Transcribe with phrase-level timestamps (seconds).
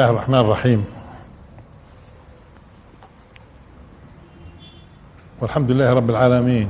[0.00, 0.80] الله الرحمن الرحيم.
[5.40, 6.68] والحمد لله رب العالمين.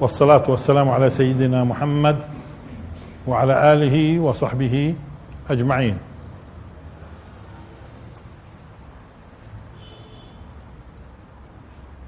[0.00, 2.26] والصلاة والسلام على سيدنا محمد
[3.26, 4.94] وعلى آله وصحبه
[5.50, 5.98] أجمعين.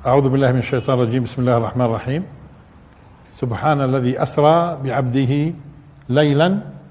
[0.06, 1.22] أعوذ بالله من الشيطان الرجيم.
[1.22, 2.22] بسم الله الرحمن الرحيم.
[3.38, 5.54] سبحان الذي أسرى بعبده
[6.08, 6.81] ليلا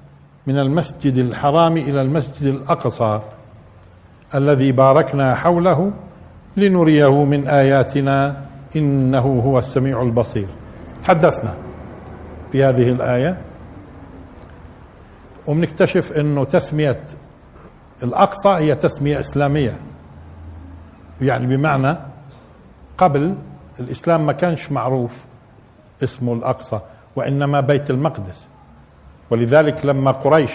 [0.48, 3.20] من المسجد الحرام إلى المسجد الأقصى
[4.36, 5.94] الذي باركنا حوله
[6.58, 10.48] لنريه من آياتنا إنه هو السميع البصير.
[11.04, 11.54] تحدثنا
[12.52, 13.42] في هذه الآية.
[15.48, 17.02] وبنكتشف أنه تسمية
[18.04, 19.78] الأقصى هي تسمية إسلامية.
[21.22, 21.98] يعني بمعنى
[22.98, 23.36] قبل
[23.80, 25.26] الإسلام ما كانش معروف
[26.04, 26.80] اسمه الأقصى
[27.16, 28.51] وإنما بيت المقدس.
[29.32, 30.52] ولذلك لما قريش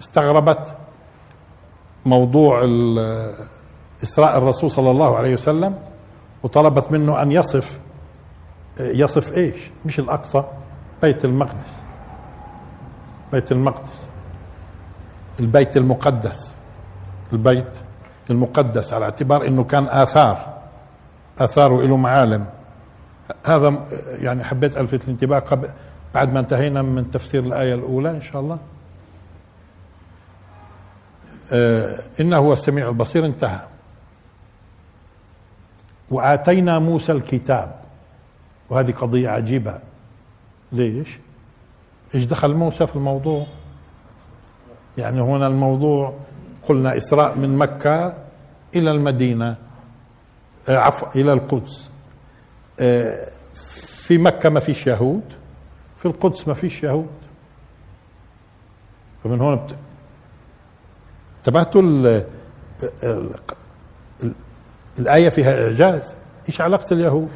[0.00, 0.78] استغربت
[2.06, 2.60] موضوع
[4.02, 5.78] إسراء الرسول صلى الله عليه وسلم
[6.42, 7.80] وطلبت منه أن يصف
[8.80, 10.44] يصف إيش؟ مش الأقصى
[11.02, 11.82] بيت المقدس.
[13.32, 14.08] بيت المقدس.
[15.40, 16.54] البيت المقدس.
[17.32, 17.76] البيت
[18.30, 20.58] المقدس على اعتبار إنه كان آثار
[21.38, 22.46] آثاره له معالم.
[23.46, 25.38] هذا يعني حبيت ألفت الانتباه
[26.16, 28.58] بعد ما انتهينا من تفسير الآية الأولى إن شاء الله.
[31.52, 33.60] آه إنه هو السميع البصير انتهى.
[36.10, 37.80] وآتينا موسى الكتاب.
[38.70, 39.78] وهذه قضية عجيبة.
[40.72, 41.18] ليش؟
[42.14, 43.46] إيش دخل موسى في الموضوع؟
[44.98, 46.14] يعني هنا الموضوع
[46.68, 48.14] قلنا إسراء من مكة
[48.76, 49.56] إلى المدينة
[50.68, 51.90] آه عفوا إلى القدس.
[52.80, 53.28] آه
[54.06, 55.35] في مكة ما فيش يهود.
[55.98, 57.08] في القدس ما فيش يهود.
[59.24, 59.76] فمن هون بت...
[61.38, 62.06] انتبهتوا ال...
[63.02, 63.30] ال...
[64.22, 64.32] ال...
[64.98, 66.14] الآية فيها إعجاز.
[66.48, 67.30] إيش علاقة اليهود؟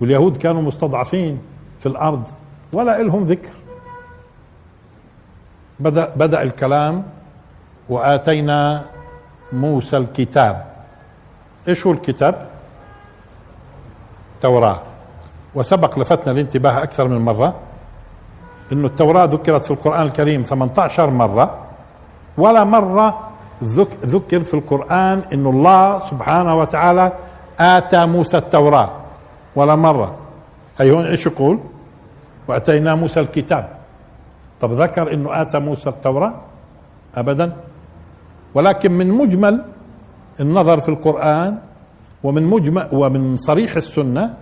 [0.00, 1.42] واليهود كانوا مستضعفين
[1.80, 2.26] في الأرض
[2.72, 3.50] ولا إلهم ذكر.
[5.80, 7.04] بدأ بدأ الكلام
[7.88, 8.84] وآتينا
[9.52, 10.76] موسى الكتاب.
[11.68, 12.50] إيش هو الكتاب؟
[14.40, 14.82] توراة
[15.56, 17.54] وسبق لفتنا الانتباه أكثر من مرة
[18.72, 21.58] أن التوراة ذكرت في القرآن الكريم 18 مرة
[22.38, 23.30] ولا مرة
[24.04, 27.12] ذكر في القرآن أن الله سبحانه وتعالى
[27.60, 28.90] آتى موسى التوراة
[29.56, 30.18] ولا مرة.
[30.80, 31.58] هي هون إيش يقول؟
[32.48, 33.68] وأتينا موسى الكتاب.
[34.60, 36.34] طب ذكر أنه آتى موسى التوراة؟
[37.16, 37.56] أبدا.
[38.54, 39.64] ولكن من مجمل
[40.40, 41.58] النظر في القرآن
[42.24, 44.34] ومن مجمل ومن صريح السنة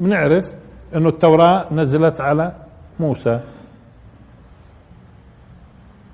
[0.00, 0.54] بنعرف
[0.94, 2.52] إنه التوراة نزلت على
[3.00, 3.40] موسى.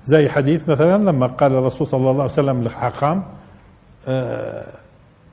[0.03, 3.23] زي حديث مثلا لما قال الرسول صلى الله عليه وسلم للحاخام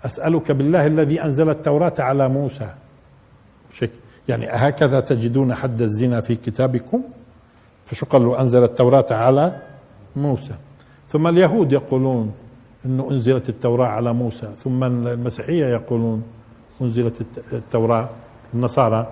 [0.05, 2.69] أسألك بالله الذي أنزل التوراة على موسى.
[4.29, 7.03] يعني هكذا تجدون حد الزنا في كتابكم؟
[7.87, 9.59] فشو قال له أنزل التوراة على
[10.17, 10.55] موسى.
[11.09, 12.35] ثم اليهود يقولون
[12.87, 14.49] أنه أنزلت التوراة على موسى.
[14.57, 16.23] ثم المسيحية يقولون
[16.83, 18.09] أنزلت التوراة
[18.55, 19.07] النصارى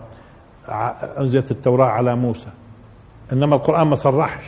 [1.18, 2.48] أنزلت التوراة على موسى.
[3.32, 4.44] إنما القرآن ما صرحش.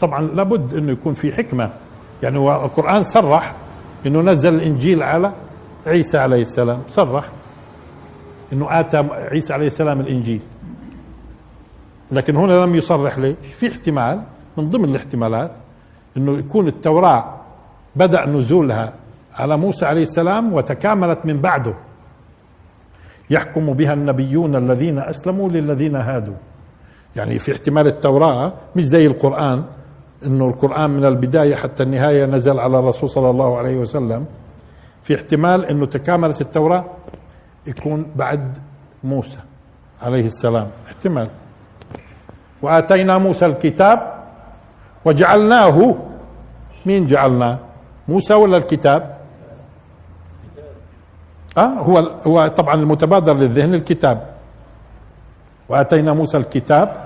[0.00, 1.70] طبعا لابد أنه يكون في حكمة.
[2.22, 3.54] يعني هو القرآن صرح
[4.06, 5.32] أنه نزل الإنجيل على
[5.86, 6.82] عيسى عليه السلام.
[6.88, 7.24] صرح
[8.52, 10.40] أنه آتى عيسى عليه السلام الإنجيل.
[12.12, 14.22] لكن هنا لم يصرح ليش؟ في احتمال
[14.56, 15.56] من ضمن الاحتمالات
[16.16, 17.36] أنه يكون التوراة
[17.96, 18.92] بدأ نزولها
[19.34, 21.74] على موسى عليه السلام وتكاملت من بعده.
[23.30, 26.34] يحكم بها النبيون الذين أسلموا للذين هادوا.
[27.16, 29.64] يعني في احتمال التوراة مش زي القرآن
[30.26, 34.26] إنه القرآن من البداية حتى النهاية نزل على الرسول صلى الله عليه وسلم.
[35.02, 36.84] في احتمال إنه تكاملت التوراة
[37.66, 38.58] يكون بعد
[39.04, 39.38] موسى
[40.02, 40.68] عليه السلام.
[40.86, 41.28] احتمال.
[42.62, 44.24] وآتينا موسى الكتاب
[45.04, 45.94] وجعلناه.
[46.86, 47.58] مين جعلناه
[48.08, 49.15] موسى ولا الكتاب؟
[51.56, 54.22] أه هو هو طبعا المتبادر للذهن الكتاب.
[55.68, 56.96] وأتينا موسى الكتاب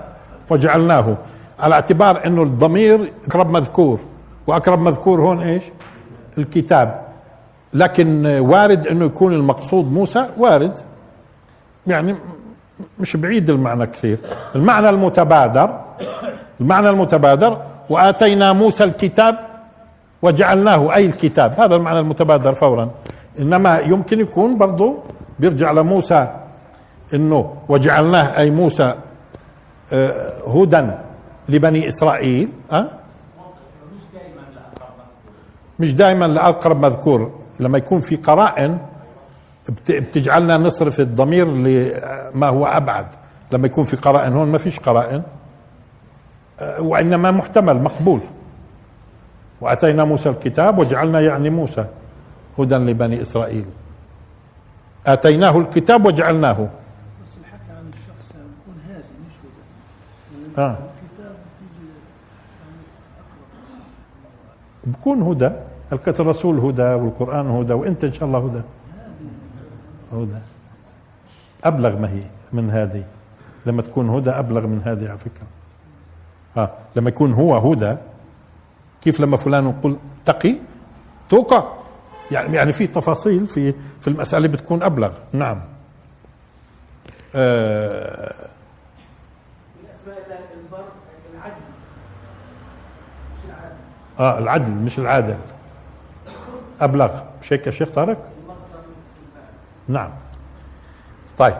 [0.49, 1.17] وجعلناه.
[1.59, 3.99] على اعتبار إنه الضمير أقرب مذكور.
[4.47, 5.63] وأقرب مذكور هون إيش؟
[6.37, 7.01] الكتاب.
[7.73, 10.77] لكن وارد إنه يكون المقصود موسى وارد.
[11.87, 12.15] يعني
[12.99, 14.17] مش بعيد المعنى كثير.
[14.55, 15.81] المعنى المتبادر
[16.61, 17.57] المعنى المتبادر
[17.89, 19.35] وآتينا موسى الكتاب
[20.21, 21.59] وجعلناه أي الكتاب.
[21.59, 22.89] هذا المعنى المتبادر فورا.
[23.39, 24.97] إنما يمكن يكون برضه
[25.39, 26.27] بيرجع لموسى
[27.13, 28.95] إنه وجعلناه أي موسى
[30.47, 30.91] هدى
[31.49, 32.89] لبني إسرائيل أه؟
[35.79, 38.77] مش دائما لأقرب مذكور لما يكون في قرائن
[39.89, 43.05] بتجعلنا نصرف الضمير لما هو أبعد.
[43.51, 45.23] لما يكون في قرائن هون ما فيش قرائن
[46.59, 48.19] أه، وإنما محتمل مقبول.
[49.61, 51.85] وأتينا موسى الكتاب وجعلنا يعني موسى.
[52.59, 53.65] هدى لبني إسرائيل.
[55.07, 56.53] آتيناه الكتاب وجعلناه.
[57.23, 59.33] بس الحكي عن الشخص يكون هادي مش
[60.55, 60.77] هدى آه.
[64.83, 65.49] بكون هدى.
[66.19, 68.61] الرسول هدى والقرآن هدى وانت ان شاء الله هدى.
[70.13, 70.41] هدى.
[71.63, 73.03] أبلغ ما هي من هذه.
[73.65, 75.47] لما تكون هدى أبلغ من هذه على فكرة.
[76.57, 76.69] آه.
[76.95, 77.95] لما يكون هو هدى
[79.01, 80.55] كيف لما فلان يقول تقي؟
[81.29, 81.80] توقع.
[82.31, 85.11] يعني يعني في تفاصيل في في المسألة بتكون أبلغ.
[85.33, 85.61] نعم.
[87.35, 88.33] آه.
[89.77, 91.61] من العدل
[93.37, 93.75] مش العدل
[94.19, 95.37] آه العدل مش العادل.
[96.81, 97.21] أبلغ.
[97.41, 98.17] مش هيك يا شيخ طارق؟
[99.87, 100.09] نعم.
[101.37, 101.57] طيب.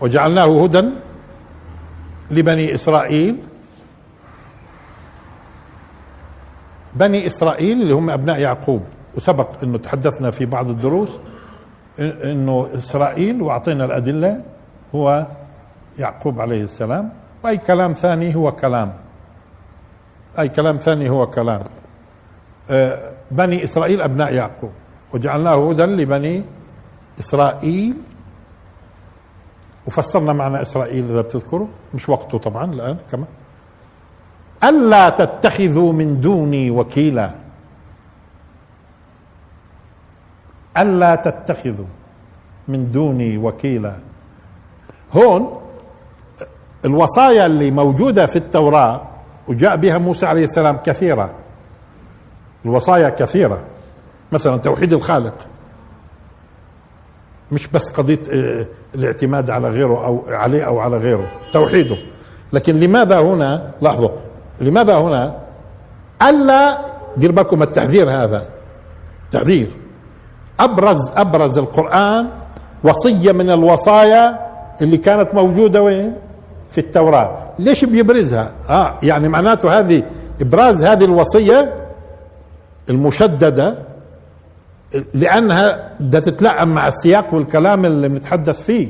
[0.00, 0.82] وجعلناه هدى
[2.30, 3.42] لبني إسرائيل
[6.96, 8.82] بني إسرائيل اللي هم أبناء يعقوب.
[9.16, 11.18] وسبق إنه تحدثنا في بعض الدروس
[11.98, 14.44] إنه إسرائيل وأعطينا الأدلة
[14.94, 15.26] هو
[15.98, 17.12] يعقوب عليه السلام.
[17.44, 18.92] وأي كلام ثاني هو كلام.
[20.38, 21.60] أي كلام ثاني هو كلام.
[22.70, 24.70] آه، بني إسرائيل أبناء يعقوب.
[25.14, 26.44] وجعلناه هدى لبني
[27.20, 27.94] إسرائيل.
[29.86, 31.66] وفسرنا معنى إسرائيل إذا بتذكروا.
[31.94, 33.26] مش وقته طبعا الآن كمان.
[34.64, 37.30] ألا تتخذوا من دوني وكيلا.
[40.78, 41.86] ألا تتخذوا
[42.68, 43.96] من دوني وكيلا.
[45.12, 45.60] هون
[46.84, 49.02] الوصايا اللي موجودة في التوراة
[49.48, 51.30] وجاء بها موسى عليه السلام كثيرة.
[52.64, 53.64] الوصايا كثيرة.
[54.32, 55.34] مثلا توحيد الخالق.
[57.52, 61.96] مش بس قضية آه، الاعتماد على غيره أو عليه أو على غيره توحيده.
[62.52, 64.10] لكن لماذا هنا؟ لاحظوا
[64.60, 65.34] لماذا هنا؟
[66.22, 66.78] ألا
[67.16, 68.42] دير بالكم التحذير هذا.
[69.32, 69.68] تحذير.
[70.60, 72.28] ابرز أبرز القرآن
[72.84, 74.38] وصية من الوصايا
[74.82, 76.14] اللي كانت موجودة وين؟
[76.70, 77.38] في التوراة.
[77.58, 80.02] ليش بيبرزها؟ آه يعني معناته هذه
[80.40, 81.74] إبراز هذه الوصية
[82.90, 83.78] المشددة
[85.14, 88.88] لأنها بدها تتلائم مع السياق والكلام اللي بنتحدث فيه.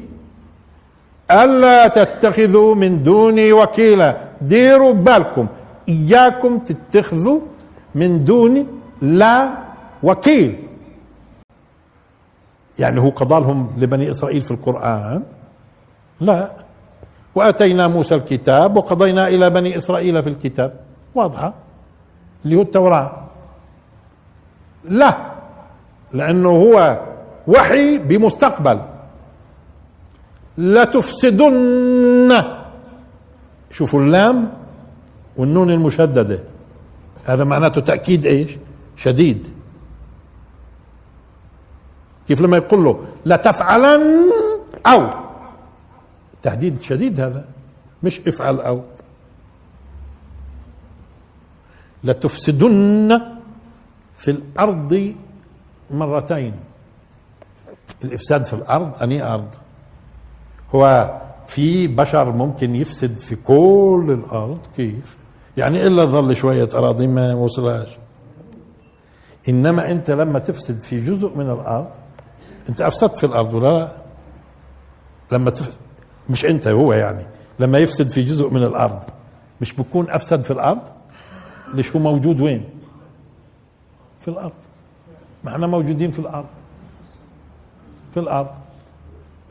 [1.32, 4.17] ألا تتخذوا من دوني وكيلا.
[4.40, 5.46] ديروا بالكم.
[5.88, 7.40] إياكم تتخذوا
[7.94, 8.67] من دوني
[9.02, 9.58] لا
[10.02, 10.58] وكيل.
[12.79, 15.23] يعني هو قضى لهم لبني إسرائيل في القرآن؟
[16.20, 16.50] لا.
[17.34, 20.73] وأتينا موسى الكتاب وقضينا إلى بني إسرائيل في الكتاب.
[21.14, 21.55] واضحة.
[22.44, 23.12] اللي هو التوراة.
[24.84, 25.17] لا.
[26.12, 27.01] لأنه هو
[27.48, 28.81] وحي بمستقبل.
[30.62, 32.31] لتفسدن.
[33.70, 34.52] شوفوا اللام
[35.36, 36.38] والنون المشددة.
[37.26, 38.50] هذا معناته تأكيد إيش؟
[38.96, 39.48] شديد.
[42.28, 44.31] كيف لما يقول له لتفعلن
[44.86, 45.08] أو؟
[46.42, 47.44] تهديد شديد هذا.
[48.02, 48.82] مش افعل أو.
[52.04, 53.20] لتفسدن
[54.16, 55.14] في الأرض
[55.90, 56.54] مرتين.
[58.04, 59.54] الإفساد في الأرض أني أرض.
[60.74, 61.14] هو
[61.46, 65.17] في بشر ممكن يفسد في كل الأرض كيف؟
[65.56, 67.98] يعني إلا ظل شوية أراضي ما وصلهاش.
[69.48, 71.88] إنما أنت لما تفسد في جزء من الأرض
[72.69, 73.93] أنت أفسدت في الأرض ولا لا؟
[75.32, 75.81] لما تفسد
[76.31, 77.26] مش أنت هو يعني.
[77.58, 79.02] لما يفسد في جزء من الأرض
[79.60, 80.81] مش بكون أفسد في الأرض؟
[81.74, 82.64] ليش؟ هو موجود وين؟
[84.20, 84.52] في الأرض.
[85.44, 86.46] ما إحنا موجودين في الأرض.
[88.14, 88.50] في الأرض.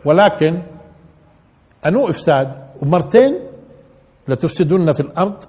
[0.06, 0.62] ولكن
[1.86, 3.40] أنو إفساد؟ ومرتين
[4.28, 5.44] لتفسدن في الأرض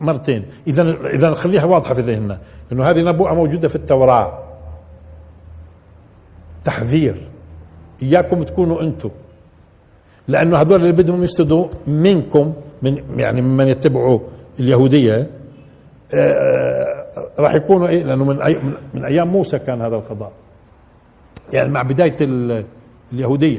[0.00, 0.46] مرتين.
[0.66, 2.38] اذا اذا خليها واضحة في ذهننا.
[2.72, 4.38] إنه هذه نبوءة موجودة في التوراة.
[6.64, 7.28] تحذير.
[8.02, 9.10] إياكم تكونوا أنتم.
[10.28, 12.52] لأنه هذول اللي بدهم يفسدوا منكم
[12.82, 14.20] من يعني ممن يتبعوا
[14.60, 15.30] اليهودية
[16.14, 17.06] آه،
[17.38, 18.58] راح يكونوا إيه؟ لأنه من أي
[18.94, 20.32] من أيام موسى كان هذا القضاء.
[21.52, 22.16] يعني مع بداية
[23.12, 23.58] اليهودية.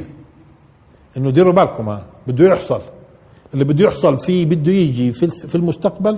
[1.17, 2.81] إنه ديروا بالكم بده يحصل.
[3.53, 6.17] اللي بده يحصل فيه بده يجي في في المستقبل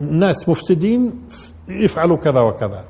[0.00, 1.22] ناس مفسدين
[1.68, 2.84] يفعلوا كذا وكذا.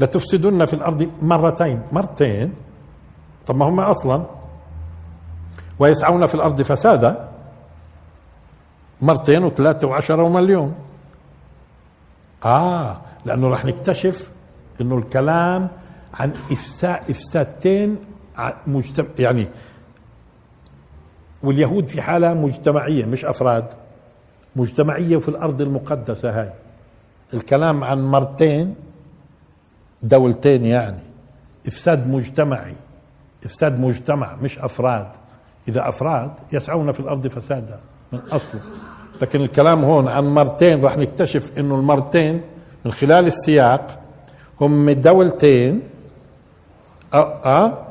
[0.00, 1.82] لتفسدن في الأرض مرتين.
[1.92, 2.52] مرتين؟
[3.46, 4.22] طب ما هم أصلا؟
[5.78, 7.28] ويسعون في الأرض فسادا؟
[9.02, 10.74] مرتين وثلاثة وعشرة ومليون.
[12.44, 14.30] آه لأنه راح نكتشف
[14.80, 15.68] إنه الكلام
[16.14, 17.96] عن إفساد إفسادتين
[18.36, 19.48] ع- مجتمع يعني
[21.46, 23.64] واليهود في حالة مجتمعية مش أفراد
[24.56, 26.50] مجتمعية في الأرض المقدسة هاي.
[27.34, 28.74] الكلام عن مرتين
[30.02, 30.98] دولتين يعني
[31.66, 32.74] إفساد مجتمعي
[33.44, 35.06] إفساد مجتمع مش أفراد.
[35.68, 37.78] إذا أفراد يسعون في الأرض فسادا
[38.12, 38.60] من أصله.
[39.22, 42.40] لكن الكلام هون عن مرتين راح نكتشف إنه المرتين
[42.84, 44.00] من خلال السياق
[44.60, 45.82] هم دولتين
[47.14, 47.86] آه آه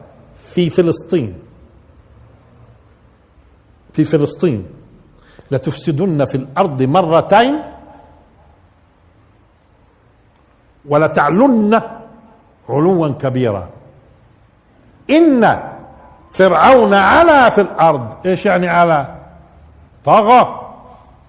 [0.53, 1.33] في فلسطين.
[3.95, 4.65] في فلسطين.
[5.51, 7.61] لتفسدن في الأرض مرتين
[10.85, 11.81] ولتعلن
[12.69, 13.69] علوا كبيرا.
[15.09, 15.71] إن
[16.31, 18.25] فرعون علا في الأرض.
[18.25, 19.15] إيش يعني علا؟
[20.05, 20.61] طغى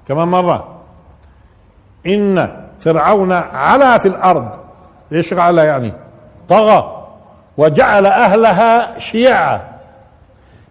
[0.08, 0.80] كمان مرة.
[2.06, 4.58] إن فرعون علا في الأرض.
[5.12, 5.92] إيش علا يعني؟
[6.48, 7.06] طغى
[7.56, 9.75] وجعل أهلها شيعا.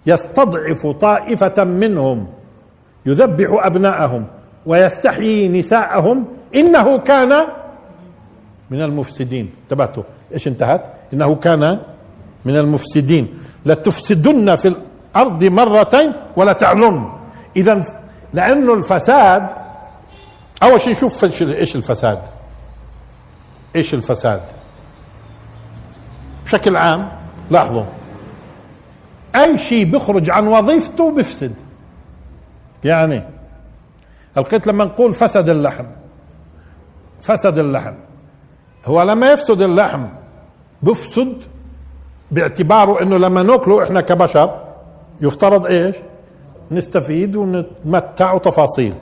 [0.06, 2.28] يستضعف طائفة منهم
[3.06, 4.28] يذبح أبناءهم
[4.66, 6.26] ويستحيي نساءهم.
[6.56, 7.48] إنه كان
[8.72, 9.52] من المفسدين.
[9.64, 10.04] انتبهتوا.
[10.34, 10.84] إيش انتهت؟
[11.14, 11.80] إنه كان
[12.46, 13.40] من المفسدين.
[13.66, 17.10] لتفسدن في الأرض مرتين ولا تعلن.
[17.56, 17.84] اذا
[18.34, 19.50] لأنه الفساد
[20.64, 22.20] أول شيء شوف إيش الفساد.
[23.76, 24.42] إيش الفساد؟
[26.46, 27.12] بشكل عام
[27.52, 27.86] لاحظوا.
[29.44, 31.54] أي شيء بيخرج عن وظيفته بيفسد
[32.84, 33.24] يعني
[34.38, 35.86] القيت لما نقول فسد اللحم
[37.22, 37.94] فسد اللحم
[38.86, 40.06] هو لما يفسد اللحم
[40.84, 41.38] بفسد
[42.32, 44.62] باعتباره إنه لما نأكله إحنا كبشر
[45.22, 45.96] يفترض إيش؟
[46.72, 48.94] نستفيد ونتمتع وتفاصيل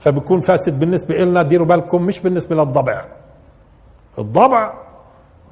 [0.00, 3.04] فبكون فاسد بالنسبة لنا ديروا بالكم مش بالنسبة للضبع
[4.18, 4.72] الضبع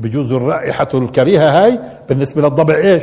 [0.01, 3.03] بجوز الرائحة الكريهة هاي بالنسبة للضبع إيش؟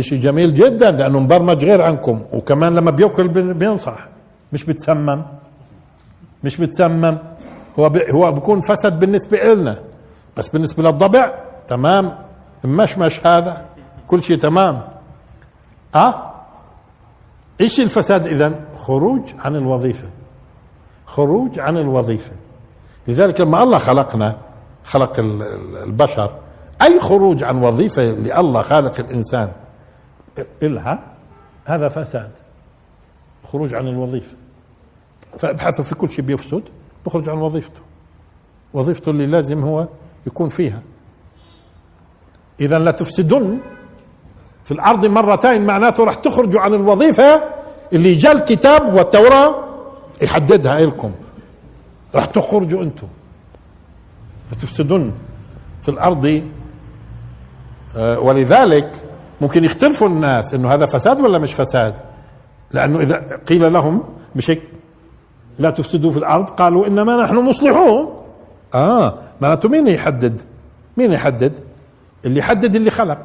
[0.00, 2.22] شيء جميل جدا لأنه مبرمج غير عنكم.
[2.32, 4.06] وكمان لما بيأكل بينصح.
[4.52, 5.22] مش بتسمم.
[6.44, 7.18] مش بتسمم.
[7.78, 9.78] هو هو بيكون فسد بالنسبة لنا
[10.36, 11.32] بس بالنسبة للضبع
[11.68, 12.12] تمام.
[12.64, 13.64] مشمش هذا.
[14.08, 14.82] كل شيء تمام.
[15.94, 16.30] آه؟
[17.60, 20.08] إيش الفساد اذا خروج عن الوظيفة.
[21.06, 22.32] خروج عن الوظيفة.
[23.08, 24.36] لذلك لما الله خلقنا
[24.84, 26.30] خلق ال- ال- البشر
[26.82, 29.48] أي خروج عن وظيفة اللي الله خالق الإنسان؟
[30.62, 31.02] إلها
[31.64, 32.30] هذا فساد.
[33.52, 34.36] خروج عن الوظيفة.
[35.38, 36.62] فابحثوا في كل شيء بيفسد
[37.06, 37.80] بخرج عن وظيفته.
[38.74, 39.88] وظيفته اللي لازم هو
[40.26, 40.82] يكون فيها.
[42.60, 43.58] إذا لا تفسدن.
[44.64, 47.42] في الأرض مرتين معناته راح تخرجوا عن الوظيفة
[47.92, 49.64] اللي جاء الكتاب والتوراة
[50.22, 51.12] يحددها لكم
[52.14, 53.08] راح تخرجوا أنتم.
[54.50, 55.12] فتفسدن
[55.82, 56.42] في الأرض.
[57.96, 59.07] آه، ولذلك
[59.40, 61.94] ممكن يختلفوا الناس إنه هذا فساد ولا مش فساد؟
[62.72, 64.02] لأنه إذا قيل لهم
[64.36, 64.62] مش هيك
[65.58, 68.14] لا تفسدوا في الأرض قالوا إنما نحن مصلحون.
[68.74, 70.40] آه معناته مين يحدد؟
[70.96, 71.52] مين يحدد؟
[72.24, 73.18] اللي يحدد اللي خلق.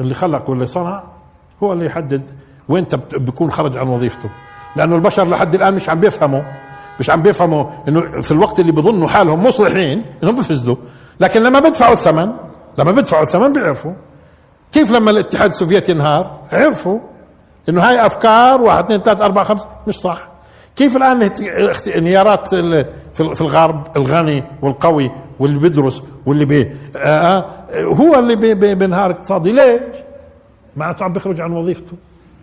[0.00, 1.02] اللي خلق واللي صنع
[1.62, 2.22] هو اللي يحدد
[2.68, 4.30] وين بيكون خرج عن وظيفته.
[4.76, 6.42] لأنه البشر لحد الآن مش عم بيفهموا
[7.00, 10.76] مش عم بيفهموا إنه في الوقت اللي بيظنوا حالهم مصلحين إنهم بيفسدوا
[11.20, 12.32] لكن لما بدفعوا الثمن
[12.78, 13.92] لما بدفعوا الثمن بيعرفوا.
[14.74, 16.98] كيف لما الاتحاد السوفيتي انهار عرفوا.
[17.68, 20.28] إنه هاي أفكار واحد اثنين ثلاثة أربعة خمسة مش صح.
[20.76, 21.30] كيف الآن
[21.96, 22.48] انهيارات
[23.14, 27.44] في الغرب الغني والقوي واللي بيدرس واللي بي آه آه،
[27.84, 29.52] هو اللي بي- بي- بينهار اقتصادي.
[29.52, 29.80] ليش؟
[30.76, 31.92] معناته عم بيخرج عن وظيفته.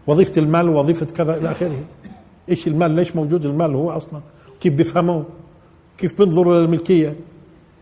[0.07, 1.71] وظيفة المال ووظيفة كذا إلى آخره.
[2.49, 4.19] إيش المال؟ ليش موجود المال هو أصلا؟
[4.61, 5.23] كيف بيفهموه
[5.97, 7.15] كيف بينظروا للملكية؟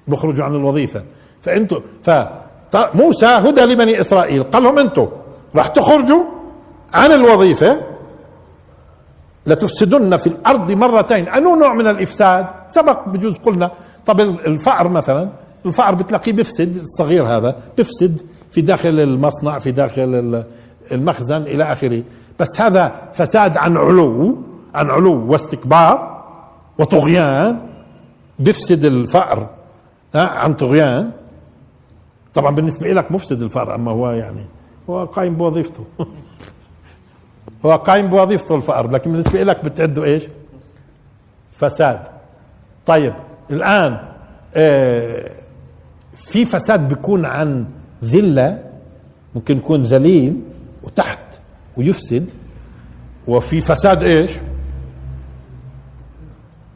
[0.08, 1.04] بيخرجوا عن الوظيفة.
[1.42, 2.10] فأنتوا ف
[2.76, 4.44] موسى هدى لبني إسرائيل.
[4.44, 5.08] قال لهم أنتوا
[5.56, 6.24] راح تخرجوا
[6.94, 7.82] عن الوظيفة
[9.46, 11.28] لتفسدن في الأرض مرتين.
[11.30, 13.72] أنو نوع من الإفساد؟ سبق بجوز قلنا.
[14.06, 15.30] طب الفأر مثلا
[15.66, 18.22] الفأر بتلاقيه بيفسد الصغير هذا بيفسد
[18.52, 20.46] في داخل المصنع في داخل ال-
[20.92, 22.04] المخزن إلى آخره.
[22.40, 24.38] بس هذا فساد عن علو
[24.76, 26.24] عن علو واستكبار
[26.80, 27.60] وطغيان.
[28.40, 29.50] بيفسد الفأر
[30.16, 31.12] عن طغيان.
[32.34, 34.46] طبعا بالنسبة لك مفسد الفأر أما هو يعني
[34.90, 35.86] هو قايم بوظيفته.
[37.66, 40.24] هو قايم بوظيفته الفأر لكن بالنسبة لك بتعده إيش؟
[41.52, 42.08] فساد.
[42.86, 43.14] طيب
[43.52, 44.00] الآن
[44.56, 45.32] آه
[46.16, 47.66] في فساد بيكون عن
[48.04, 48.64] ذلة
[49.36, 50.42] ممكن يكون ذليل
[50.84, 51.20] وتحت
[51.78, 52.30] ويفسد
[53.28, 54.32] وفي فساد إيش؟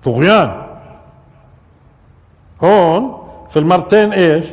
[0.03, 0.63] طغيان.
[2.63, 3.17] هون
[3.49, 4.45] في المرتين إيش؟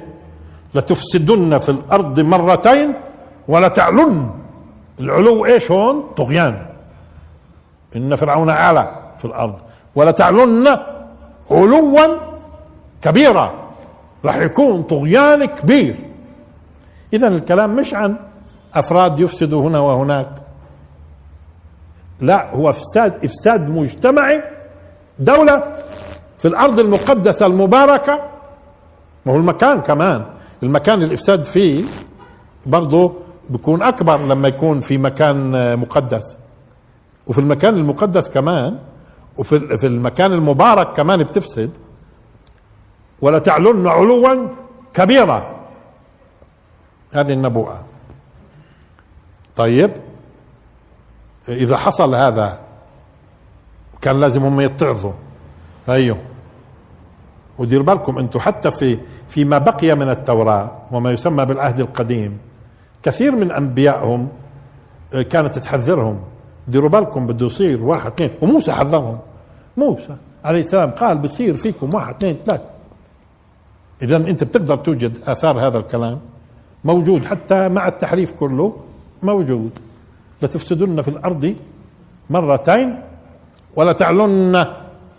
[0.75, 2.95] لتفسدن في الأرض مرتين
[3.49, 4.31] ولتعلن
[5.01, 6.67] العلو إيش هون؟ طغيان.
[7.97, 9.55] إن فرعون علا في الأرض.
[9.95, 10.69] ولتعلن
[11.51, 12.17] علوا
[13.03, 13.53] كبيرا.
[14.25, 15.95] راح يكون طغيان كبير.
[17.13, 18.17] اذا الكلام مش عن
[18.75, 20.31] أفراد يفسدوا هنا وهناك.
[22.21, 24.43] لا هو إفساد إفساد مجتمعي.
[25.19, 25.77] دولة
[26.39, 28.21] في الأرض المقدسة المباركة.
[29.27, 30.25] ما هو المكان كمان.
[30.63, 31.85] المكان الإفساد فيه
[32.67, 33.13] برضه
[33.51, 36.39] بيكون أكبر لما يكون في مكان مقدس.
[37.27, 38.79] وفي المكان المقدس كمان
[39.39, 41.71] وفي في المكان المبارك كمان بتفسد.
[43.21, 44.49] ولا تعلن علوا
[44.95, 45.61] كبيرا
[47.13, 47.85] هذه النبوءة.
[49.57, 49.93] طيب
[51.49, 52.61] إذا حصل هذا
[54.01, 55.13] كان لازم هم يتعظوا.
[55.89, 56.19] أيوه.
[57.59, 58.99] ودير بالكم أنتم حتى في
[59.31, 62.39] فيما بقي من التوراة وما يسمى بالعهد القديم.
[63.03, 64.29] كثير من انبيائهم
[65.31, 66.21] كانت تحذرهم.
[66.69, 68.31] ديروا بالكم بده يصير واحد اثنين.
[68.43, 69.19] وموسى حذرهم.
[69.77, 72.71] موسى عليه السلام قال بصير فيكم واحد اثنين ثلاثة
[74.03, 76.19] إذا أنت بتقدر توجد آثار هذا الكلام.
[76.85, 78.77] موجود حتى مع التحريف كله
[79.23, 79.71] موجود.
[80.43, 81.55] لتفسدن في الأرض
[82.31, 83.03] مرتين
[83.77, 84.67] ولا تعلن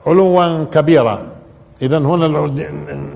[0.08, 1.28] علوا كبيرا.
[1.82, 2.28] إذا هنا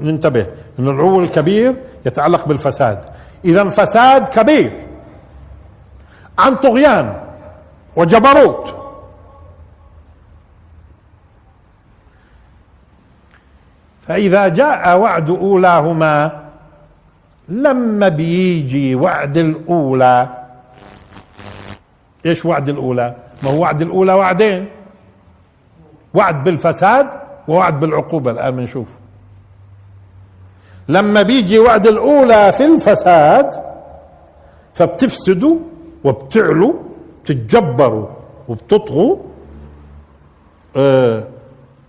[0.02, 0.48] ننتبه.
[0.80, 3.00] أن العلو الكبير يتعلق بالفساد.
[3.46, 4.86] إذا فساد كبير.
[6.40, 7.22] عن طغيان
[7.96, 8.76] وجبروت.
[14.02, 16.46] فإذا جاء وعد أولاهما
[17.50, 20.30] لما بيجي وعد الأولى.
[22.26, 24.68] إيش وعد الأولى؟ ما هو وعد الأولى وعدين؟
[26.14, 28.88] وعد بالفساد ووعد بالعقوبة الآن بنشوف.
[30.88, 33.50] لما بيجي وعد الأولى في الفساد
[34.74, 35.58] فبتفسدوا
[36.04, 36.74] وبتعلوا
[37.24, 38.08] بتتجبروا
[38.48, 39.18] وبتطغوا
[40.78, 41.24] آه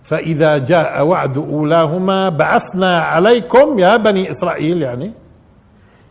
[0.03, 5.11] فإذا جاء وعد أولاهما بعثنا عليكم يا بني إسرائيل يعني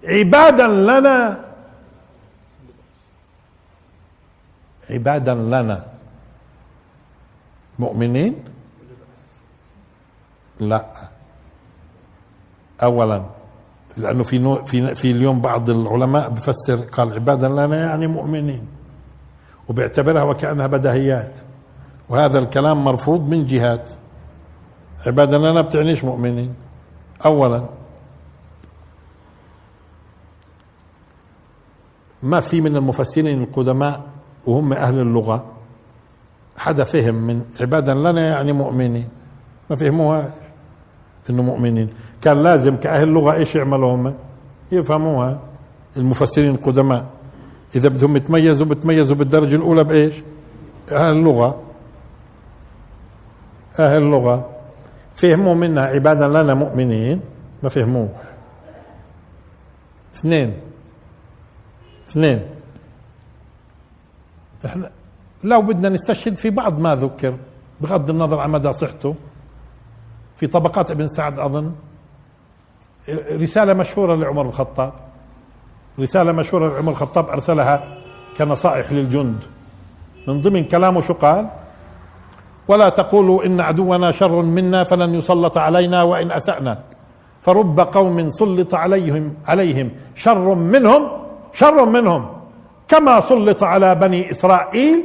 [0.04, 1.40] عبادا لنا.
[4.90, 5.84] عبادا لنا.
[7.78, 8.34] مؤمنين؟
[10.60, 10.86] لا.
[12.82, 13.22] اولا
[13.96, 18.66] لأنه في نوع في في اليوم بعض العلماء بفسر قال عبادا لنا يعني مؤمنين
[19.68, 21.32] وبيعتبرها وكأنها بدهيات.
[22.08, 23.90] وهذا الكلام مرفوض من جهات.
[25.06, 26.54] عبادا لنا بتعنيش مؤمنين.
[27.24, 27.68] اولا
[32.22, 34.02] ما في من المفسرين القدماء
[34.46, 35.44] وهم أهل اللغة
[36.56, 39.08] حدا فهم من عبادا لنا يعني مؤمنين.
[39.70, 40.34] ما فهموها.
[41.30, 41.88] إنه مؤمنين.
[42.22, 44.14] كان لازم كأهل لغه إيش يعملوا هم
[44.72, 45.40] يفهموها.
[45.96, 47.06] المفسرين القدماء
[47.74, 50.14] إذا بدهم يتميزوا بتميزوا بالدرجة الأولى بإيش؟
[50.92, 51.62] أهل اللغة.
[53.78, 54.50] أهل اللغة.
[55.14, 57.20] فهموا منها عبادا لنا مؤمنين.
[57.62, 58.08] ما فهموه.
[60.14, 60.54] اثنين.
[62.08, 62.40] اثنين.
[64.64, 64.90] إحنا
[65.44, 67.36] لو بدنا نستشهد في بعض ما ذكر
[67.80, 69.14] بغض النظر عن مدى صحته.
[70.36, 71.72] في طبقات ابن سعد أظن.
[73.30, 74.92] رسالة مشهورة لعمر الخطاب.
[76.00, 77.84] رسالة مشهورة لعمر الخطاب أرسلها
[78.36, 79.38] كنصائح للجند.
[80.28, 81.48] من ضمن كلامه شو قال؟
[82.68, 86.78] ولا تقولوا إن عدونا شر منا فلن يسلط علينا وإن أسأنا.
[87.40, 89.90] فرب قوم سلط عليهم عليهم.
[90.14, 91.02] شر منهم
[91.52, 92.28] شر منهم.
[92.88, 95.04] كما سلط على بني إسرائيل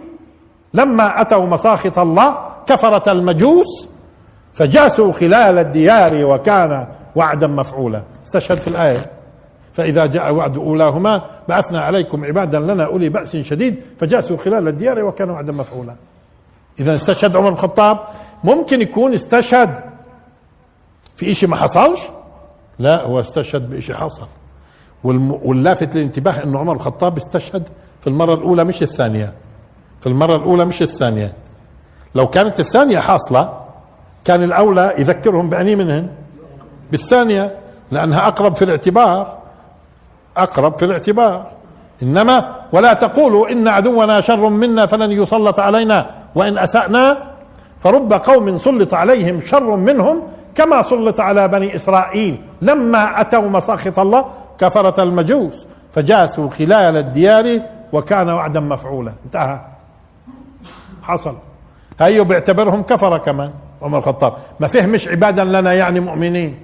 [0.73, 3.90] لما أتوا مساخط الله كفرة المجوس
[4.53, 8.01] فجاسوا خلال الديار وكان وعدا مفعولا.
[8.25, 8.99] استشهد في الآية.
[9.73, 15.29] فإذا جاء وعد أولاهما بعثنا عليكم عبادا لنا أولي بأس شديد فجاسوا خلال الديار وكان
[15.29, 15.95] وعدا مفعولا.
[16.79, 17.99] اذا استشهد عمر بن الخطاب.
[18.43, 19.83] ممكن يكون استشهد
[21.15, 22.01] في شيء ما حصلش؟
[22.79, 24.27] لا هو استشهد بشيء حصل.
[25.03, 27.69] واللافت للانتباه انه عمر الخطاب استشهد
[28.01, 29.33] في المرة الأولى مش الثانية.
[30.01, 31.33] في المرة الأولى مش الثانية.
[32.15, 33.60] لو كانت الثانية حاصلة
[34.25, 36.07] كان الأولى يذكرهم بأني منهن.
[36.91, 37.55] بالثانية
[37.91, 39.37] لأنها أقرب في الاعتبار
[40.37, 41.47] أقرب في الاعتبار.
[42.03, 47.17] إنما ولا تقولوا إن عدونا شر منا فلن يسلط علينا وإن أسأنا.
[47.79, 50.21] فرب قوم سلط عليهم شر منهم
[50.55, 52.41] كما سلط على بني إسرائيل.
[52.61, 54.25] لما أتوا مساخط الله
[54.57, 57.61] كفرة المجوس فجاسوا خلال الديار
[57.93, 59.13] وكان وعدا مفعولا.
[59.25, 59.59] انتهى.
[61.03, 61.35] حصل.
[61.99, 63.51] هيو بيعتبرهم كفرة كمان.
[63.81, 64.33] عمر الخطاب.
[64.59, 66.59] ما فهمش عبادا لنا يعني مؤمنين.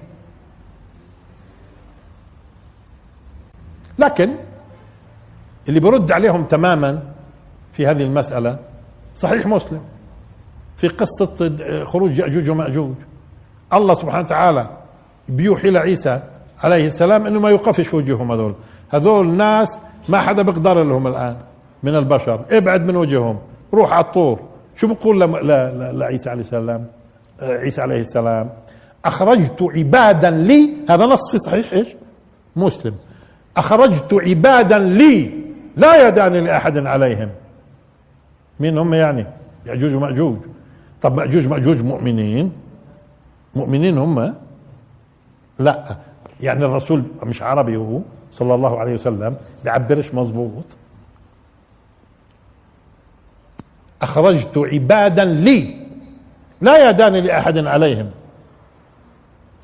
[3.99, 4.35] لكن
[5.69, 7.03] اللي برد عليهم تماما
[7.71, 8.59] في هذه المسألة
[9.15, 9.81] صحيح مسلم.
[10.75, 12.95] في قصة خروج يأجوج ومأجوج.
[13.73, 14.69] الله سبحانه وتعالى
[15.29, 16.21] بيوحي لعيسى
[16.63, 18.55] عليه السلام إنه ما يوقفش في وجوههم هذول.
[18.89, 21.37] هذول ناس ما حدا بيقدر لهم الآن
[21.83, 22.45] من البشر.
[22.51, 23.39] ابعد من وجههم.
[23.73, 24.39] روح على الطور.
[24.75, 25.19] شو بقول
[25.99, 26.87] لعيسى عليه السلام؟
[27.41, 28.49] عيسى عليه السلام.
[29.05, 31.87] أخرجت عبادا لي هذا نص في صحيح إيش؟
[32.55, 32.95] مسلم.
[33.57, 35.31] أخرجت عبادا لي
[35.77, 37.29] لا يدان لأحد عليهم.
[38.59, 39.25] مين هم يعني؟
[39.65, 40.37] يأجوج ومأجوج.
[41.01, 42.51] طب مأجوج ماجوج مؤمنين؟
[43.55, 44.33] مؤمنين هم؟
[45.59, 45.97] لا.
[46.41, 47.99] يعني الرسول مش عربي هو
[48.31, 49.35] صلى الله عليه وسلم.
[49.63, 50.65] بيعبرش مظبوط
[54.01, 55.86] أخرجت عبادا لي.
[56.61, 58.11] لا يدان لأحد عليهم.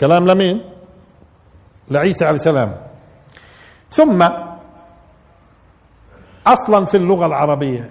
[0.01, 0.61] كلام لمين؟
[1.91, 2.75] لعيسى عليه السلام.
[3.89, 4.29] ثم
[6.47, 7.89] أصلا في اللغة العربية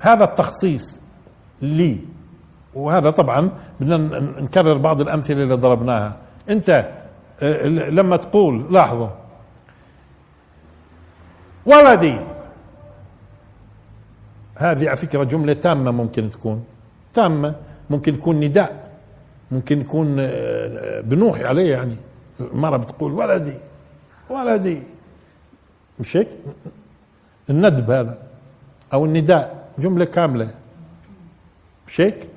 [0.00, 1.00] هذا التخصيص
[1.62, 1.98] لي
[2.74, 6.16] وهذا طبعا بدنا نكرر بعض الأمثلة اللي ضربناها.
[6.50, 6.90] أنت
[7.42, 9.08] آه، لما تقول لاحظوا.
[11.66, 12.18] ولدي.
[14.56, 16.64] هذه على فكرة جملة تامة ممكن تكون.
[17.14, 17.54] تامة.
[17.90, 18.90] ممكن تكون نداء
[19.50, 21.96] ممكن يكون آه، بنوحي عليه يعني.
[22.40, 23.54] المرأة بتقول ولدي
[24.30, 24.82] ولدي.
[26.00, 26.28] مش هيك؟
[27.50, 28.18] الندب هذا
[28.92, 30.50] أو النداء جملة كاملة.
[31.88, 32.28] مش هيك؟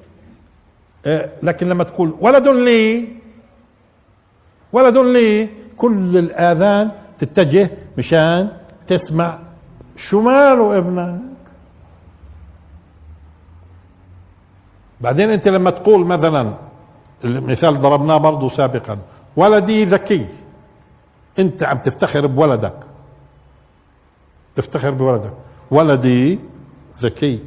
[1.05, 3.07] آه، لكن لما تقول ولد لي
[4.73, 8.49] ولد لي كل الآذان تتجه مشان
[8.87, 9.39] تسمع
[9.95, 11.19] شو ماله ابنك.
[15.01, 16.53] بعدين انت لما تقول مثلا
[17.23, 18.97] المثال ضربناه برضه سابقا
[19.35, 20.27] ولدي ذكي.
[21.39, 22.79] انت عم تفتخر بولدك.
[24.55, 25.33] تفتخر بولدك.
[25.71, 26.39] ولدي
[27.01, 27.39] ذكي.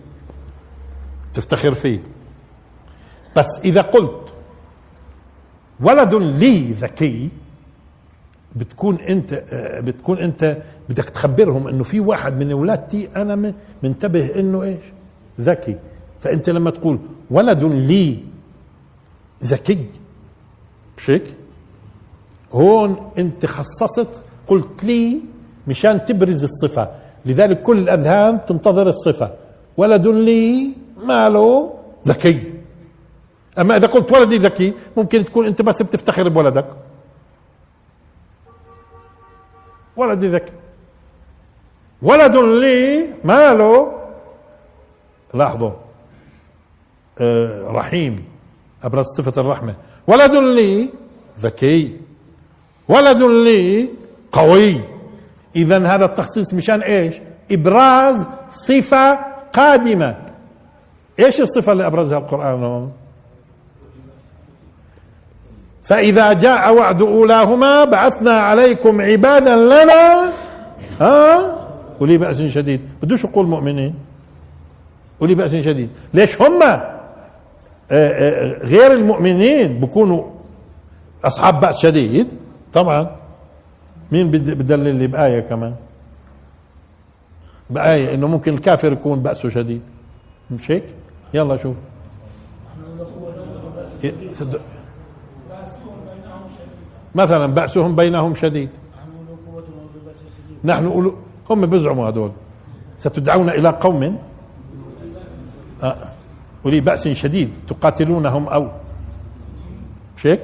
[1.34, 2.00] تفتخر فيه.
[3.36, 4.32] بس إذا قلت
[5.80, 7.28] ولد لي ذكي
[8.56, 9.34] بتكون انت
[9.84, 10.56] بتكون انت
[10.88, 14.82] بدك تخبرهم إنه في واحد من أولادتي أنا منتبه إنه إيش؟
[15.40, 15.76] ذكي.
[16.20, 16.98] فأنت لما تقول
[17.30, 18.18] ولد لي
[19.44, 19.86] ذكي.
[20.96, 21.34] مش هيك
[22.52, 25.20] هون انت خصصت قلت لي
[25.66, 26.90] مشان تبرز الصفة.
[27.24, 29.34] لذلك كل الأذهان تنتظر الصفة.
[29.76, 31.74] ولد لي ماله
[32.06, 32.54] ذكي.
[33.58, 36.66] أما إذا قلت ولدي ذكي ممكن تكون أنت بس بتفتخر بولدك.
[39.96, 40.52] ولدي ذكي.
[42.02, 44.00] ولد لي ماله.
[45.34, 45.70] لاحظوا
[47.66, 48.24] رحيم
[48.84, 49.74] أبرز صفة الرحمة.
[50.06, 50.88] ولد لي
[51.40, 51.96] ذكي
[52.88, 53.88] ولد لي
[54.32, 54.80] قوي.
[55.56, 57.14] إذا هذا التخصيص مشان إيش؟
[57.50, 59.18] إبراز صفة
[59.52, 60.16] قادمة.
[61.18, 62.92] إيش الصفة اللي أبرزها القرآن؟ هون
[65.84, 70.32] فإذا جاء وعد أولاهما بعثنا عليكم عبادا لنا.
[71.00, 71.56] ها؟
[72.00, 72.80] ولي بأس شديد.
[73.02, 73.94] بدوش يقول مؤمنين.
[75.20, 75.90] ولي بأس شديد.
[76.14, 76.89] ليش هم آه، آه،
[78.62, 80.24] غير المؤمنين بكونوا
[81.24, 82.28] أصحاب بأس شديد
[82.72, 83.16] طبعا.
[84.12, 85.74] مين بد- بدلل لي بآية كمان؟
[87.70, 89.82] بآية إنه ممكن الكافر يكون بأسه شديد.
[90.50, 90.84] مش هيك؟
[91.34, 91.76] يلا شوف.
[97.14, 98.68] مثلا بأسهم بينهم شديد.
[100.64, 101.14] نحن أولو
[101.50, 102.30] هم بيزعموا هذول
[102.98, 104.18] ستدعون إلى قوم؟
[105.82, 105.96] آه،
[106.64, 107.50] أولي بأس شديد.
[107.68, 108.68] تقاتلونهم أو
[110.16, 110.42] مش هيك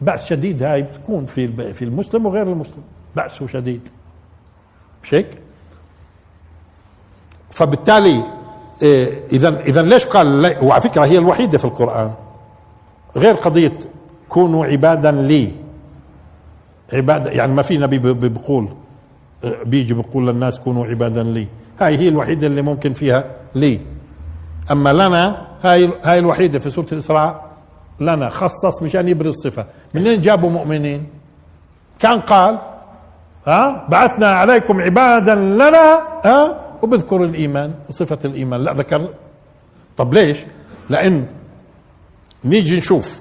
[0.00, 2.82] بأس شديد هاي بتكون في في المسلم وغير المسلم.
[3.16, 3.88] بأسه شديد.
[5.02, 5.28] مش هيك
[7.50, 8.22] فبالتالي
[9.32, 12.12] اذا اذا ليش قال وعلى فكرة هي الوحيدة في القرآن.
[13.16, 13.72] غير قضية
[14.28, 15.52] كونوا عبادا لي.
[16.92, 18.68] عبادا يعني ما في نبي بيقول
[19.64, 21.46] بيجي بيقول للناس كونوا عبادا لي.
[21.80, 23.80] هاي هي الوحيدة اللي ممكن فيها لي.
[24.70, 27.46] أما لنا هاي هاي الوحيدة في سورة الإسراء
[28.00, 31.06] لنا خصص مشان يبرز صفه منين جابوا مؤمنين؟
[31.98, 32.58] كان قال
[33.46, 38.60] ها بعثنا عليكم عبادا لنا ها وبذكر الإيمان وصفة الإيمان.
[38.64, 39.08] لا ذكر.
[39.96, 40.38] طب ليش؟
[40.90, 41.26] لأن
[42.44, 43.20] نيجي نشوف.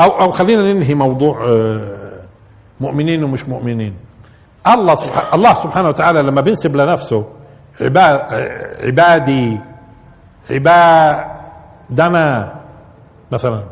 [0.00, 2.20] أو أو خلينا ننهي موضوع آه،
[2.80, 3.94] مؤمنين ومش مؤمنين.
[4.66, 7.26] الله سبحانه الله سبحانه وتعالى لما بينسب لنفسه
[7.80, 8.20] عباد
[8.80, 9.60] عبادي
[11.90, 12.54] دنا
[13.32, 13.62] مثلا.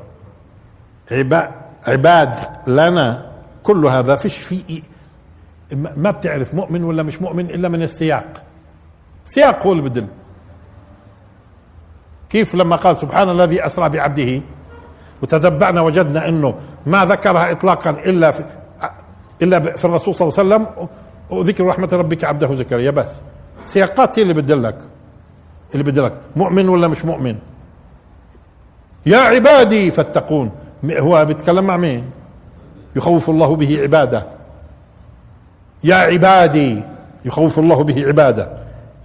[1.87, 2.35] عباد
[2.67, 3.31] لنا
[3.63, 4.83] كل هذا فيش فيه
[5.73, 8.43] ما بتعرف مؤمن ولا مش مؤمن إلا من السياق.
[9.25, 10.07] سياق هو اللي بدل
[12.31, 14.41] كيف لما قال سبحان الذي أسرى بعبده؟
[15.23, 16.55] وتتبعنا وجدنا إنه
[16.87, 18.45] ما ذكرها اطلاقا إلا في
[19.43, 20.89] إلا في الرسول صلى الله عليه وسلم
[21.31, 23.21] وذكر رحمة ربك عبده زكريا بس.
[23.65, 24.79] سياقات هي اللي بدلك
[25.73, 27.37] اللي بدلك مؤمن ولا مش مؤمن؟
[29.07, 30.51] يا عبادي فاتقون.
[30.85, 32.11] هو بيتكلم مع مين؟
[32.97, 34.27] يخوف الله به عباده.
[35.85, 36.83] يا عبادي
[37.25, 38.49] يخوف الله به عباده.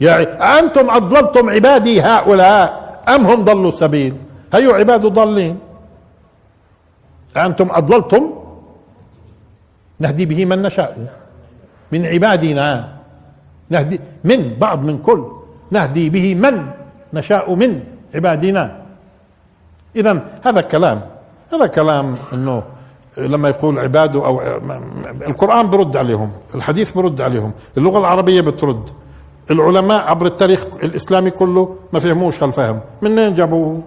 [0.01, 0.59] يا ع...
[0.59, 4.15] أنتم أضللتم عبادي هؤلاء أم هم ضلوا السبيل؟
[4.53, 5.59] هيو عباد ضالين
[7.37, 8.33] أنتم أضللتم؟
[9.99, 11.07] نهدي به من نشاء.
[11.91, 12.95] من عبادنا.
[13.69, 15.34] نهدي من بعض من كل.
[15.71, 16.67] نهدي به من
[17.13, 17.83] نشاء من
[18.15, 18.81] عبادنا.
[19.95, 21.01] إذا هذا كلام.
[21.53, 22.63] هذا كلام أنه
[23.17, 24.41] لما يقول عباده أو
[25.27, 28.89] القرآن برد عليهم الحديث برد عليهم اللغة العربية بترد
[29.51, 32.81] العلماء عبر التاريخ الإسلامي كله ما فهموش هالفهم.
[33.01, 33.83] منين جابوه؟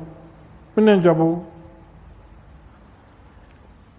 [0.77, 1.43] منين جابوه؟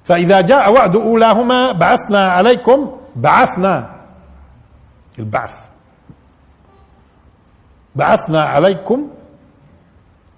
[0.03, 3.95] فإذا جاء وعد أولاهما بعثنا عليكم بعثنا
[5.19, 5.68] البعث.
[7.95, 9.07] بعثنا عليكم.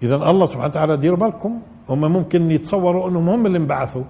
[0.03, 1.61] إذا الله سبحانه وتعالى ديروا بالكم.
[1.89, 4.03] هم ممكن يتصوروا أنهم هم اللي انبعثوا.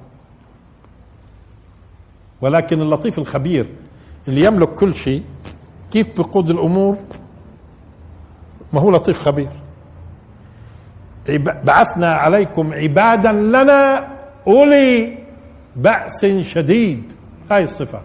[2.42, 3.68] ولكن اللطيف الخبير
[4.28, 5.24] اللي يملك كل شيء
[5.92, 6.98] كيف بقود الأمور؟
[8.74, 9.50] ما هو لطيف خبير.
[11.64, 14.08] بعثنا عليكم عبادا لنا
[14.48, 15.18] أولي
[15.76, 17.12] بأس شديد.
[17.52, 18.02] هاي الصفة.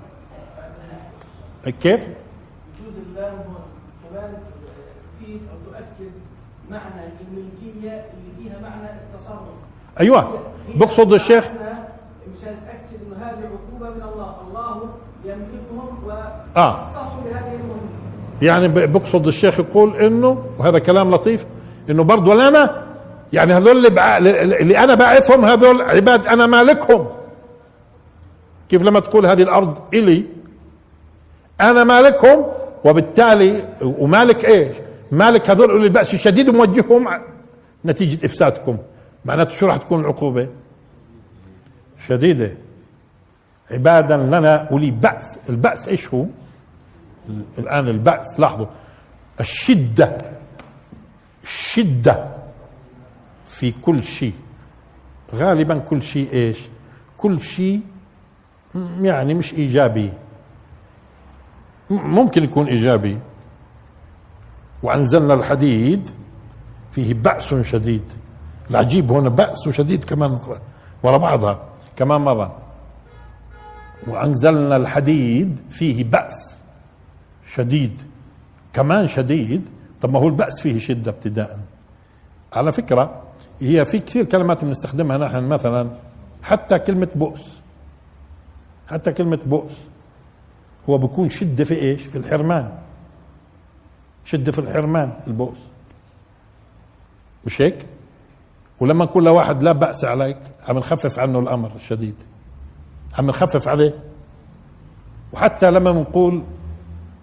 [1.65, 3.45] كيف؟ يجوز الله
[4.11, 4.33] كمان
[5.19, 6.13] فيه أو تؤكد
[6.71, 9.59] معنى الملكيه اللي فيها معنى التصرف
[10.01, 10.39] أيوة
[10.75, 14.89] بقصد الشيخ مشان نتاكد إنه هذه عقوبة من الله، الله
[15.25, 16.11] يملكهم
[16.57, 16.89] آه.
[16.89, 17.57] وصفهم بهذه.
[18.43, 21.47] يعني بقصد الشيخ يقول إنه وهذا كلام لطيف
[21.91, 22.87] إنه برضه لنا
[23.33, 24.17] يعني هذول اللي, بع...
[24.19, 27.07] اللي أنا باعثهم هذول عباد أنا مالكهم
[28.69, 30.25] كيف لما تقول هذه الأرض إلي
[31.61, 32.47] أنا مالكهم
[32.85, 34.77] وبالتالي ومالك إيش؟
[35.11, 37.09] مالك هذول اولي الباس الشديد وموجههم
[37.85, 38.79] نتيجة إفسادكم
[39.27, 40.49] معناته شو راح تكون العقوبة؟
[42.07, 42.53] شديدة.
[43.71, 45.39] عبادا لنا اولي بأس.
[45.49, 46.27] البأس إيش هو؟
[47.59, 48.67] الآن البأس لاحظوا.
[49.41, 50.21] الشدة.
[51.43, 52.37] الشدة
[53.47, 54.35] في كل شيء.
[55.35, 56.59] غالبا كل شيء إيش؟
[57.19, 57.81] كل شيء
[59.01, 60.13] يعني مش إيجابي.
[61.91, 63.19] ممكن يكون إيجابي.
[64.83, 66.09] وأنزلنا الحديد
[66.93, 68.13] فيه بأس شديد.
[68.71, 70.39] العجيب هنا بأس شديد كمان
[71.03, 71.63] ورا بعضها
[71.97, 72.57] كمان مرة.
[74.07, 76.63] وأنزلنا الحديد فيه بأس
[77.55, 78.03] شديد
[78.73, 79.69] كمان شديد.
[80.01, 81.59] طب ما هو البأس فيه شدة ابتداء.
[82.53, 83.23] على فكرة
[83.61, 85.91] هي في كثير كلمات بنستخدمها نحن مثلا
[86.43, 87.63] حتى كلمة بؤس.
[88.89, 89.73] حتى كلمة بؤس
[90.89, 92.79] هو بكون شدة في إيش؟ في الحرمان.
[94.25, 95.59] شدة في الحرمان البؤس.
[97.47, 97.87] مش هيك؟
[98.81, 102.15] ولما نقول لواحد لا بأس عليك عم نخفف عنه الأمر الشديد
[103.19, 103.95] عم نخفف عليه.
[105.33, 106.43] وحتى لما نقول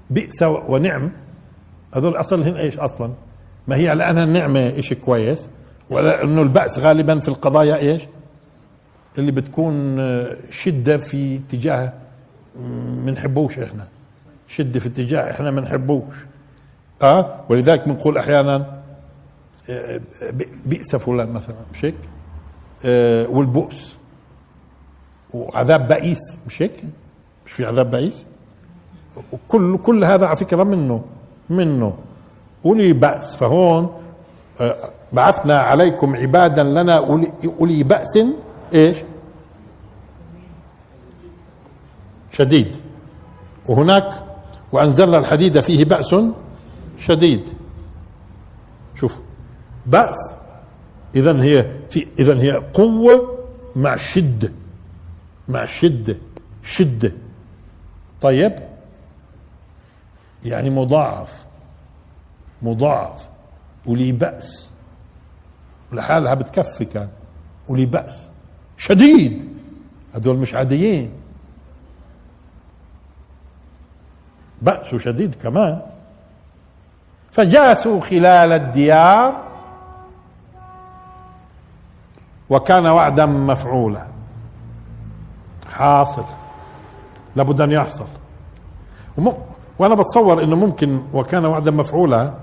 [0.10, 1.12] بئس ونعم
[1.96, 3.14] هذول اصلهن إيش أصلا؟
[3.68, 5.50] ما هي لأنها النعمة شيء كويس
[5.90, 8.02] ولا انه البأس غالبا في القضايا إيش؟
[9.18, 9.98] اللي بتكون
[10.50, 11.94] شدة في اتجاه
[13.06, 13.88] منحبوش إحنا.
[14.48, 16.16] شدة في اتجاه إحنا منحبوش.
[17.02, 18.83] آه؟ ولذلك بنقول أحيانا ب-
[20.66, 21.96] بئس فلان مثلا مش هيك؟
[22.86, 23.96] آه، والبؤس.
[25.34, 26.84] وعذاب بئيس مش هيك؟
[27.46, 28.26] مش في عذاب بئيس؟
[29.32, 31.04] وكل كل هذا على فكرة منه
[31.50, 31.98] منه.
[32.66, 33.92] أولي بأس فهون
[34.62, 38.20] آه، بعثنا عليكم عبادا لنا أولي أولي بأس
[38.74, 38.98] إيش؟
[42.32, 42.76] شديد.
[43.68, 44.14] وهناك
[44.72, 46.16] وأنزلنا الحديد فيه بأس
[46.98, 47.50] شديد.
[48.96, 49.20] شوف
[49.86, 50.36] بأس.
[51.16, 53.40] اذا هي في اذا هي قوة
[53.76, 54.52] مع شده
[55.48, 56.18] مع شده
[56.64, 57.12] شده
[58.22, 58.54] طيب؟
[60.46, 61.46] يعني مضاعف
[62.62, 63.30] مضاعف.
[63.86, 64.70] ولي بأس.
[65.92, 67.10] لحالها بتكفي كان.
[67.68, 68.30] ولي بأس.
[68.78, 69.50] شديد.
[70.16, 71.12] هذول مش عاديين.
[74.62, 75.82] بأس شديد كمان.
[77.32, 79.43] فجاسوا خلال الديار
[82.50, 84.08] وكان وعدا مفعولا.
[85.72, 86.26] حاصل.
[87.36, 88.06] لابد أن يحصل.
[89.18, 89.38] وم-
[89.80, 92.34] وأنا بتصور إنه ممكن وكان وعدا مفعولا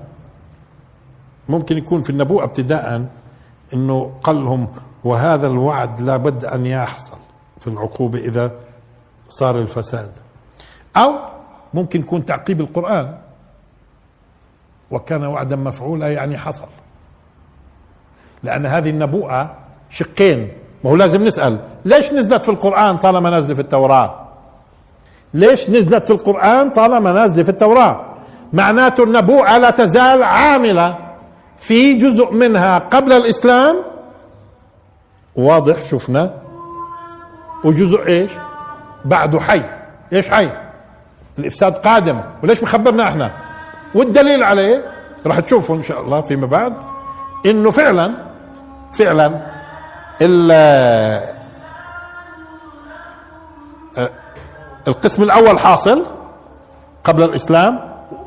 [1.49, 3.07] ممكن يكون في النبوءة ابتداء
[3.75, 4.69] إنه قال لهم
[5.05, 7.17] وهذا الوعد لابد أن يحصل
[7.61, 8.53] في العقوبة إذا
[9.29, 10.11] صار الفساد.
[10.97, 11.13] أو
[11.75, 13.19] ممكن يكون تعقيب القرآن.
[14.91, 16.69] وكان وعدا مفعولا يعني حصل.
[18.43, 19.57] لأن هذه النبوءة
[19.91, 20.49] شقين.
[20.85, 21.59] ما هو لازم نسأل.
[21.85, 24.29] ليش نزلت في القرآن طالما نازلة في التوراة؟
[25.35, 28.05] ليش نزلت في القرآن طالما نازلة في التوراة؟
[28.53, 30.99] معناته النبوءة لا تزال عاملة
[31.59, 33.77] في جزء منها قبل الإسلام.
[35.37, 36.35] واضح شفنا.
[37.65, 38.31] وجزء إيش؟
[39.05, 39.63] بعده حي.
[40.13, 40.49] إيش حي؟
[41.39, 42.21] الإفساد قادم.
[42.43, 43.31] وليش مخبرنا إحنا؟
[43.95, 44.85] والدليل عليه
[45.27, 46.73] راح تشوفوا إن شاء الله فيما بعد.
[47.47, 48.15] إنه فعلا
[48.93, 49.41] فعلا
[54.89, 56.07] القسم الأول حاصل
[57.05, 57.79] قبل الإسلام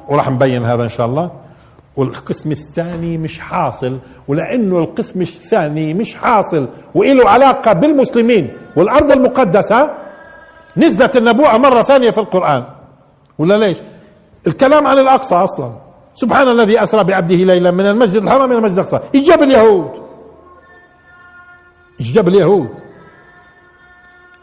[0.07, 1.31] وراح نبين هذا إن شاء الله.
[1.97, 9.93] والقسم الثاني مش حاصل ولأنه القسم الثاني مش حاصل وله علاقة بالمسلمين والأرض المقدسة.
[10.77, 12.63] نزلت النبوءة مرة ثانية في القرآن.
[13.37, 13.77] ولا ليش؟
[14.47, 15.71] الكلام عن الأقصى أصلا.
[16.13, 18.99] سبحان الذي أسرى بعبده ليلا من المسجد الحرام إلى المسجد الأقصى.
[19.15, 20.02] إيش جاب اليهود؟
[22.03, 22.69] إيش جاب اليهود؟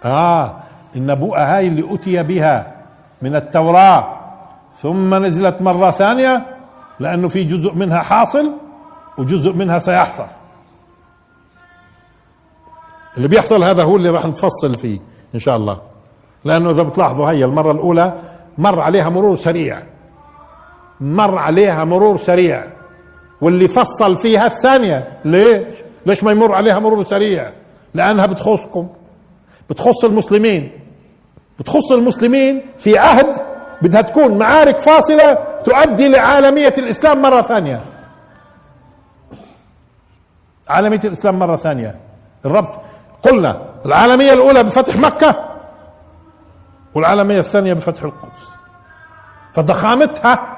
[0.05, 0.57] آه
[0.97, 2.77] النبوءة هاي اللي أتي بها
[3.23, 4.21] من التوراة
[4.75, 6.47] ثم نزلت مرة ثانية
[7.01, 8.53] لأنه في جزء منها حاصل
[9.19, 10.27] وجزء منها سيحصل
[13.17, 15.01] اللي بيحصل هذا هو اللي راح نتفصل فيه
[15.35, 15.81] إن شاء الله
[16.45, 18.15] لأنه إذا بتلاحظوا هي المرة الأولى
[18.59, 19.83] مر عليها مرور سريع
[21.01, 22.67] مر عليها مرور سريع
[23.41, 25.75] واللي فصل فيها الثانية ليش؟
[26.07, 27.53] ليش ما يمر عليها مرور سريع؟
[27.95, 28.89] لأنها بتخصكم.
[29.71, 30.73] بتخص المسلمين.
[31.59, 33.37] بتخص المسلمين في عهد
[33.83, 35.35] بدها تكون معارك فاصلة
[35.65, 37.81] تؤدي لعالمية الإسلام مرة ثانية.
[40.69, 41.95] عالمية الإسلام مرة ثانية.
[42.45, 42.81] الربط.
[43.23, 45.45] قلنا العالمية الأولى بفتح مكة
[46.95, 48.49] والعالمية الثانية بفتح القدس.
[49.53, 50.57] فضخامتها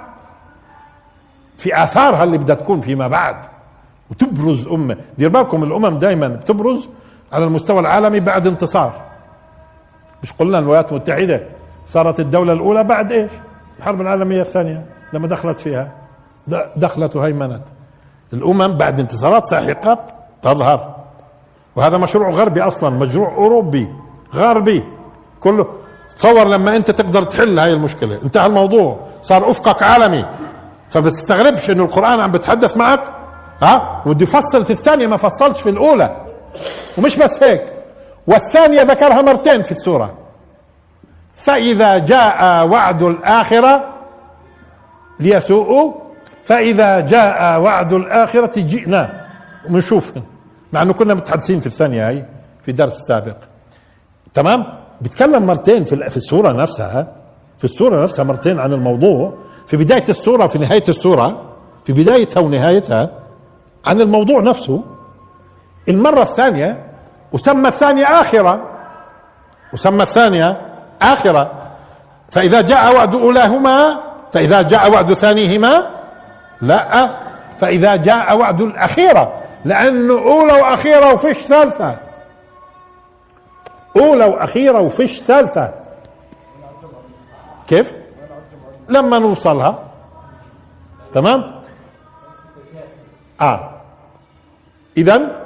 [1.57, 3.52] في آثارها اللي بدها تكون فيما بعد.
[4.13, 6.89] وتبرز أمة دير بالكم الأمم دائما بتبرز
[7.33, 8.93] على المستوى العالمي بعد انتصار.
[10.23, 11.43] مش قلنا الولايات المتحدة
[11.87, 13.31] صارت الدولة الأولى بعد إيش؟
[13.79, 15.93] الحرب العالمية الثانية لما دخلت فيها.
[16.77, 17.63] دخلت وهيمنت.
[18.33, 19.99] الأمم بعد انتصارات ساحقة
[20.43, 20.95] تظهر.
[21.77, 23.89] وهذا مشروع غربي أصلا مشروع أوروبي
[24.35, 24.83] غربي.
[25.41, 25.67] كله
[26.17, 28.23] تصور لما أنت تقدر تحل هاي المشكلة.
[28.23, 29.01] انتهى الموضوع.
[29.23, 30.25] صار أفقك عالمي.
[30.91, 33.22] فبتستغربش إنه القرآن عم بتحدث معك
[33.63, 36.17] ها؟ وبده يفصل في الثانية ما فصلش في الأولى.
[36.99, 37.73] ومش بس هيك
[38.27, 40.15] والثانية ذكرها مرتين في السورة.
[41.35, 43.85] فإذا جاء وعد الآخرة
[45.21, 45.93] ليسوءوا
[46.45, 49.27] فإذا جاء وعد الآخرة جئنا.
[49.71, 50.13] ونشوف
[50.73, 52.25] مع أنه كنا متحدثين في الثانية هاي
[52.63, 53.37] في درس سابق.
[54.35, 54.65] تمام؟
[55.01, 57.07] بيتكلم مرتين في في السورة نفسها.
[57.59, 59.35] في السورة نفسها مرتين عن الموضوع.
[59.67, 61.55] في بداية السورة في نهاية السورة.
[61.85, 63.11] في بدايتها ونهايتها
[63.87, 64.85] عن الموضوع نفسه.
[65.89, 66.91] المرة الثانية
[67.33, 68.69] وسمى الثانية آخرة.
[69.73, 70.61] وسمى الثانية
[71.03, 71.53] آخرة.
[72.31, 74.01] فإذا جاء وعد أولاهما
[74.33, 75.91] فإذا جاء وعد ثانيهما
[76.61, 77.11] لا.
[77.59, 81.97] فإذا جاء وعد الأخيرة لأنه أولى وأخيرة وفيش ثالثة.
[83.97, 85.75] أولى وأخيرة وفيش ثالثة.
[87.67, 87.93] كيف؟
[88.89, 89.79] لما نوصلها.
[91.13, 91.61] تمام؟
[93.41, 93.72] آه.
[94.97, 95.43] إذا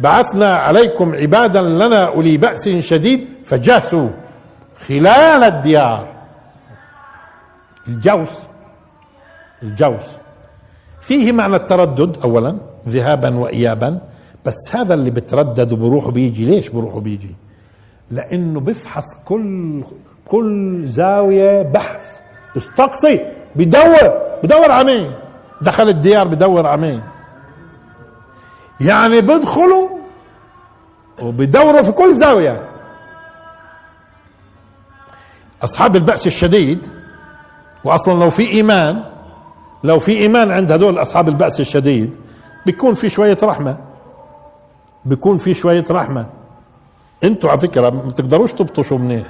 [0.00, 4.08] بعثنا عليكم عبادا لنا أولي بأس شديد فجاسوا
[4.86, 6.08] خلال الديار.
[7.88, 8.42] الجوس
[9.62, 10.06] الجوس.
[11.00, 14.00] فيه معنى التردد أولا ذهابا وإيابا.
[14.44, 17.34] بس هذا اللي بتردد وبروح وبيجي ليش بروح وبيجي
[18.10, 19.84] لأنه بفحص كل
[20.28, 22.16] كل زاوية بحث.
[22.56, 25.12] استقصي بدور بدور عمين
[25.62, 27.02] دخل الديار بدور عمين
[28.80, 29.88] يعني بيدخلوا
[31.22, 32.68] وبيدوروا في كل زاوية.
[35.64, 36.86] أصحاب البأس الشديد
[37.84, 39.04] وأصلا لو في إيمان
[39.84, 42.16] لو في إيمان عند هذول أصحاب البأس الشديد
[42.66, 43.78] بيكون في شوية رحمة.
[45.04, 46.26] بيكون في شوية رحمة.
[47.24, 49.26] أنتوا على فكرة ما تقدروش تبطشوا منيح.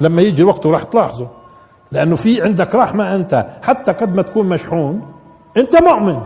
[0.00, 1.26] لما يجي وقته راح تلاحظوا.
[1.92, 3.46] لأنه في عندك رحمة أنت.
[3.62, 5.12] حتى قد ما تكون مشحون
[5.56, 6.20] أنت مؤمن.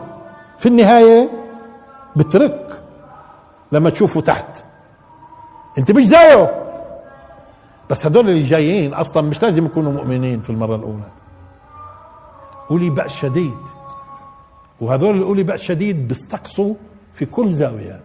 [0.58, 1.30] في النهاية
[2.16, 2.82] بترك
[3.72, 4.64] لما تشوفه تحت.
[5.78, 6.66] انت مش زيه
[7.90, 11.10] بس هدول اللي جايين أصلا مش لازم يكونوا مؤمنين في المرة الأولى.
[12.70, 13.56] أولي بأس شديد.
[14.80, 16.74] وهذول اللي أولي بأس شديد بيستقصوا
[17.14, 18.00] في كل زاوية.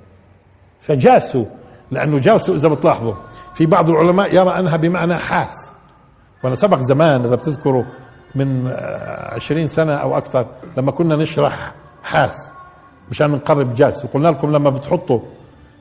[0.81, 1.45] فجاسوا
[1.91, 3.13] لأنه جاسوا إذا بتلاحظوا.
[3.53, 5.71] في بعض العلماء يرى أنها بمعنى حاس.
[6.43, 7.83] وأنا سبق زمان إذا بتذكروا
[8.35, 8.67] من
[9.07, 10.47] عشرين سنة أو أكثر
[10.77, 12.54] لما كنا نشرح حاس.
[13.11, 15.19] مشان نقرب جاس وقلنا لكم لما بتحطوا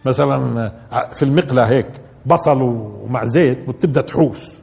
[0.04, 1.86] مثلا آه، في المقلة هيك
[2.26, 4.58] بصل ومع زيت بتبدا تحوس.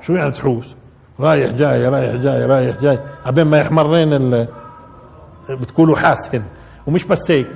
[0.00, 0.74] شو يعني تحوس؟
[1.20, 2.98] رايح جاي رايح جاي رايح جاي.
[3.26, 4.48] عبين ما يحمرين ال-
[5.50, 6.42] بتقولوا حاسن
[6.86, 7.46] ومش بس هيك.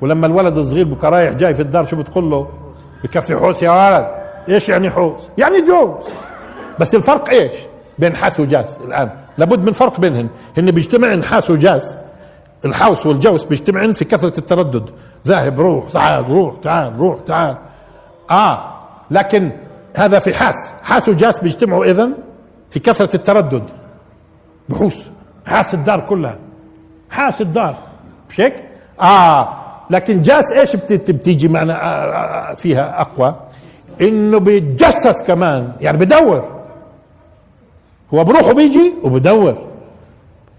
[0.00, 2.48] ولما الولد الصغير بكره رايح جاي في الدار شو بتقول له؟
[3.04, 4.06] بكفي حوس يا ولد.
[4.48, 6.12] إيش يعني حوس؟ يعني جوز.
[6.80, 7.52] بس الفرق إيش؟
[7.98, 9.10] بين حاس وجاس الآن.
[9.38, 10.28] لابد من فرق بينهن.
[10.58, 11.96] هن بيجتمعن حاس وجاس
[12.64, 14.90] الحوس والجوس بيجتمعن في كثرة التردد.
[15.26, 17.56] ذاهب روح تعال روح تعال روح تعال.
[18.30, 18.74] آه
[19.10, 19.50] لكن
[19.96, 20.74] هذا في حاس.
[20.82, 22.08] حاس وجاس بيجتمعوا اذا
[22.70, 23.62] في كثرة التردد.
[24.68, 24.96] بحوس.
[25.46, 26.38] حاس الدار كلها.
[27.10, 27.76] حاس الدار.
[28.30, 28.54] مش هيك؟
[29.00, 29.48] آه
[29.90, 33.34] لكن جاس إيش بت- بتيجي معنا آه، آه، فيها أقوى؟
[34.00, 35.72] إنه بيتجسس كمان.
[35.80, 36.64] يعني بدور.
[38.14, 39.73] هو بروح وبيجي وبدور.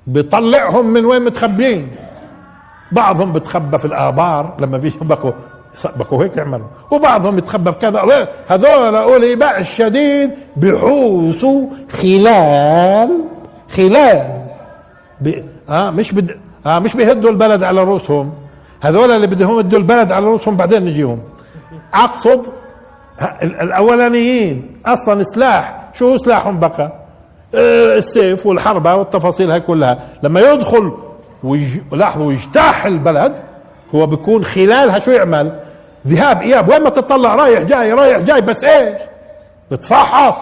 [0.07, 1.91] بيطلعهم من وين متخبيين؟
[2.91, 5.31] بعضهم بتخبى في الآبار لما بيجوا بكوا
[5.95, 6.67] بكوا هيك يعملوا.
[6.91, 8.27] وبعضهم يتخبى في كذا.
[8.47, 13.09] هذول أولي بأس شديد بحوسوا خلال
[13.75, 14.45] خلال.
[15.21, 16.31] بي آه مش بد
[16.65, 18.33] آه مش بيهدوا البلد على رؤوسهم.
[18.81, 21.19] هذول اللي بدهم يهدوا البلد على رؤوسهم بعدين نجيهم.
[21.93, 22.45] أقصد
[23.43, 24.77] الأولانيين.
[24.85, 25.89] أصلا سلاح.
[25.93, 27.04] شو سلاحهم بقى؟
[27.55, 29.99] السيف والحربة والتفاصيل كلها.
[30.23, 30.91] لما يدخل
[31.43, 31.77] ويج...
[31.91, 33.35] لاحظوا يجتاح البلد
[33.95, 35.59] هو بيكون خلالها شو يعمل.
[36.07, 39.01] ذهاب إياب وين ما تطلع رايح جاي رايح جاي بس إيش؟
[39.71, 40.35] بتفحص.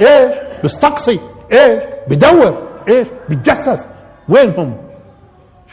[0.00, 1.20] إيش؟ بيستقصي
[1.52, 2.58] إيش؟ بدور.
[2.88, 3.88] إيش؟ بتجسس.
[4.28, 4.76] وينهم؟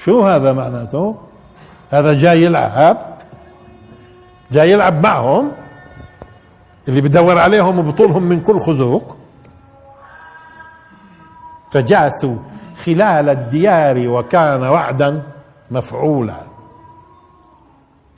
[0.06, 1.16] شو هذا معناته؟
[1.92, 2.98] هذا جاي يلعب.
[4.52, 5.52] جاي يلعب معهم.
[6.88, 9.19] اللي بدور عليهم وبطولهم من كل خزوق.
[11.72, 12.36] فجاسوا
[12.84, 15.24] خلال الديار وكان وعدا
[15.72, 16.42] مفعولا.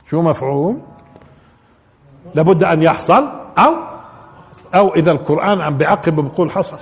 [0.06, 0.76] شو مفعول؟
[2.34, 3.28] لابد أن يحصل
[3.58, 3.74] أو
[4.74, 6.78] أو إذا القرآن عم بيعقب بيقول حصل.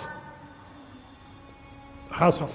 [2.12, 2.46] حصل.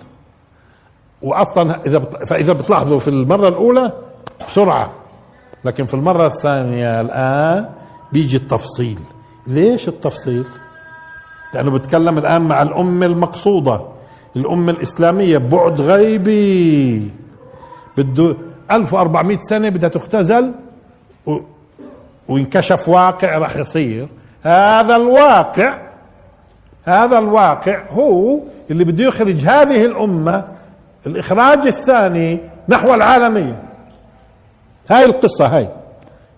[1.21, 1.99] واصلا إذا.
[1.99, 3.91] فإذا بتلاحظوا في المرة الأولى
[4.47, 4.91] بسرعة
[5.65, 7.69] لكن في المرة الثانية الآن
[8.11, 8.99] بيجي التفصيل.
[9.47, 10.47] ليش التفصيل؟
[11.53, 13.81] لأنه بتكلم الآن مع الأمة المقصودة.
[14.35, 17.11] الأمة الإسلامية بعد غيبي.
[17.97, 18.35] بده
[18.71, 20.53] 1400 سنة بدها تختزل
[21.25, 21.39] و...
[22.27, 24.07] وينكشف واقع راح يصير.
[24.43, 25.85] هذا الواقع
[26.85, 28.39] هذا الواقع هو
[28.71, 30.47] اللي بده يخرج هذه الأمة
[31.07, 33.63] الإخراج الثاني نحو العالميه
[34.89, 35.69] هاي القصة هاي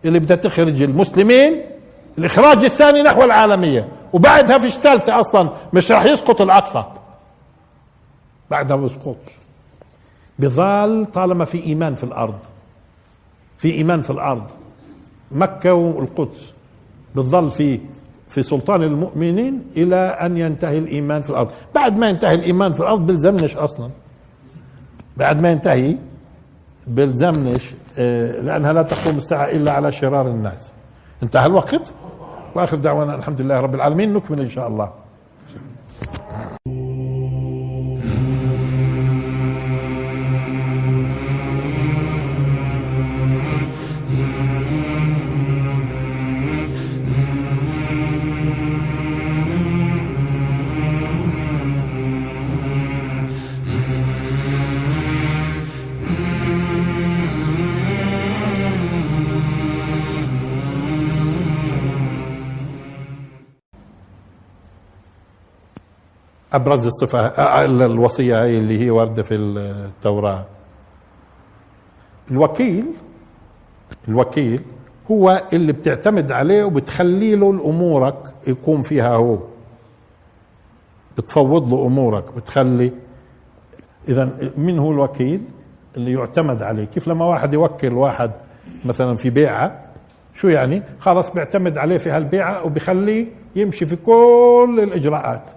[0.06, 1.62] اللي بدها تخرج المسلمين
[2.18, 3.88] الإخراج الثاني نحو العالمية.
[4.14, 6.84] وبعدها فيش ثالثه أصلا مش راح يسقط الأقصى.
[8.52, 9.18] بعدها بيسقط
[10.40, 12.40] بظل طالما في إيمان في الأرض.
[13.58, 14.44] في إيمان في الأرض.
[15.32, 16.54] مكة والقدس.
[17.16, 17.80] بتظل في
[18.30, 21.52] في سلطان المؤمنين إلى أن ينتهي الإيمان في الأرض.
[21.76, 23.90] بعد ما ينتهي الإيمان في الأرض بلزمنش أصلا.
[25.18, 25.98] بعد ما ينتهي
[26.88, 30.74] بلزمنش آه، لأنها لا تقوم الساعة إلا على شرار الناس.
[31.24, 31.94] انتهى الوقت؟
[32.56, 34.14] وآخر دعوانا الحمد لله رب العالمين.
[34.14, 34.92] نكمل إن شاء الله.
[66.58, 70.46] أبرز الصفة آه، الوصية هي اللي هي واردة في التوراة.
[72.32, 72.86] الوكيل
[74.08, 74.62] الوكيل
[75.12, 78.16] هو اللي بتعتمد عليه وبتخلي له امورك
[78.48, 79.38] يقوم فيها هو.
[81.18, 82.92] بتفوض له أمورك بتخلي
[84.10, 85.42] إذا من هو الوكيل
[85.98, 88.32] اللي يعتمد عليه؟ كيف لما واحد يوكل واحد
[88.86, 89.84] مثلا في بيعة
[90.34, 95.50] شو يعني؟ خلاص بيعتمد عليه في هالبيعة وبخليه يمشي في كل الإجراءات.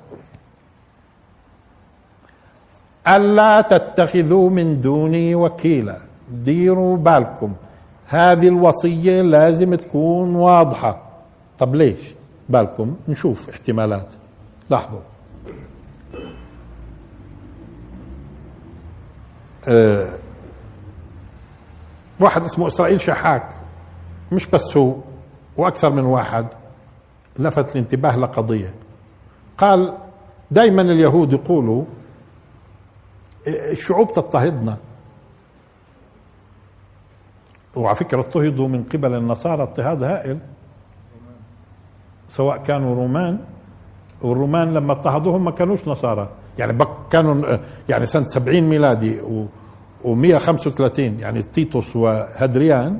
[3.08, 5.98] ألا تتخذوا من دوني وكيلا.
[6.32, 7.52] ديروا بالكم.
[8.06, 11.02] هذه الوصية لازم تكون واضحة.
[11.58, 12.00] طب ليش
[12.48, 14.14] بالكم؟ نشوف احتمالات.
[14.70, 15.00] لاحظوا.
[19.68, 20.08] أه
[22.20, 23.48] واحد اسمه إسرائيل شحاك.
[24.32, 24.94] مش بس هو
[25.56, 26.46] وأكثر من واحد.
[27.38, 28.74] لفت الانتباه لقضية.
[29.58, 29.94] قال
[30.50, 31.84] دائما اليهود يقولوا
[33.46, 34.76] الشعوب تضطهدنا.
[37.76, 40.38] وعلى فكرة اضطهدوا من قبل النصارى اضطهاد هائل.
[42.28, 43.38] سواء كانوا رومان
[44.22, 46.28] والرومان لما اضطهدوهم ما كانوش نصارى.
[46.58, 49.46] يعني كانوا يعني سنة 70 ميلادي و
[50.04, 52.98] و135 يعني تيتوس وهدريان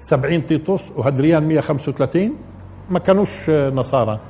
[0.00, 2.36] 70 تيتوس وهدريان 135
[2.90, 4.20] ما كانوش نصارى.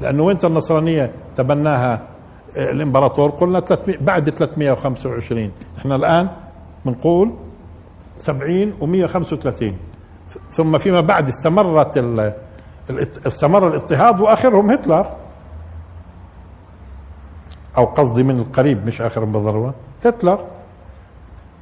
[0.00, 2.15] لأنه وين النصرانية تبناها؟
[2.56, 6.28] الإمبراطور قلنا 300 بعد 325 إحنا الآن
[6.84, 7.32] بنقول
[8.18, 9.64] 70 و135
[10.50, 12.32] ثم فيما بعد استمرت ال...
[13.26, 15.06] استمر الإضطهاد وآخرهم هتلر.
[17.76, 19.74] أو قصدي من القريب مش اخرهم بالضروره
[20.04, 20.38] هتلر.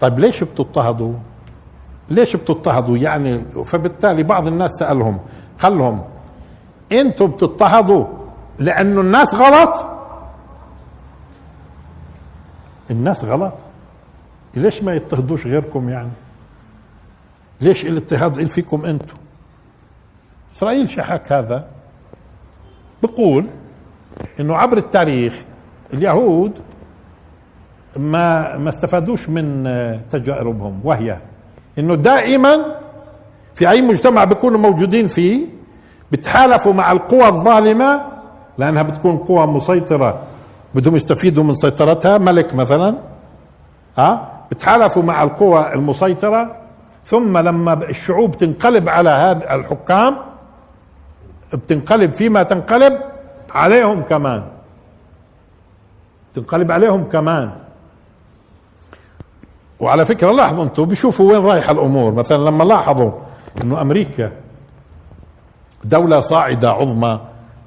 [0.00, 1.12] طيب ليش بتضطهدوا؟
[2.10, 5.18] ليش بتضطهدوا؟ يعني فبالتالي بعض الناس سألهم
[5.62, 6.02] قال لهم
[6.92, 8.04] أنتم بتضطهدوا
[8.58, 9.93] لأنه الناس غلط؟
[12.90, 13.52] الناس غلط.
[14.56, 16.10] ليش ما يضطهدوش غيركم يعني؟
[17.60, 19.16] ليش الاضطهاد فيكم أنتم؟
[20.54, 21.66] إسرائيل شحك هذا.
[23.02, 23.46] بقول
[24.40, 25.44] إنه عبر التاريخ
[25.92, 26.52] اليهود
[27.96, 29.64] ما ما استفادوش من
[30.10, 31.18] تجاربهم وهي
[31.78, 32.76] إنه دائما
[33.54, 35.46] في أي مجتمع بيكونوا موجودين فيه
[36.12, 38.00] بتحالفوا مع القوى الظالمة
[38.58, 40.22] لأنها بتكون قوى مسيطرة
[40.74, 42.18] بدهم يستفيدوا من سيطرتها.
[42.18, 42.98] ملك مثلا
[43.98, 46.56] ها بتحالفوا مع القوى المسيطرة
[47.04, 50.16] ثم لما الشعوب تنقلب على هذا الحكام
[51.52, 53.00] بتنقلب فيما تنقلب
[53.50, 54.42] عليهم كمان.
[56.34, 57.52] تنقلب عليهم كمان.
[59.80, 62.14] وعلى فكرة لاحظوا أنتم بيشوفوا وين رايحة الأمور.
[62.14, 63.12] مثلا لما لاحظوا
[63.62, 64.32] إنه أمريكا
[65.84, 67.20] دولة صاعدة عظمى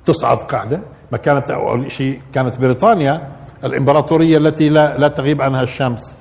[0.03, 0.81] تصعد قاعدة.
[1.11, 3.27] ما كانت أول شيء كانت بريطانيا
[3.63, 6.17] الإمبراطورية التي لا لا تغيب عنها الشمس.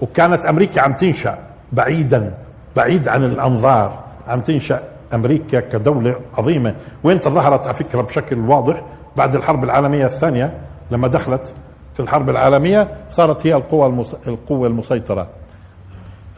[0.00, 1.38] وكانت أمريكا عم تنشأ
[1.72, 2.34] بعيدا
[2.76, 4.04] بعيد عن الأنظار.
[4.28, 4.82] عم تنشأ
[5.14, 6.74] أمريكا كدولة عظيمة.
[7.04, 8.82] وين ظهرت على فكرة بشكل واضح
[9.16, 11.52] بعد الحرب العالمية الثانية؟ لما دخلت
[11.94, 14.16] في الحرب العالمية صارت هي القوة المس...
[14.26, 15.28] القوة المسيطرة.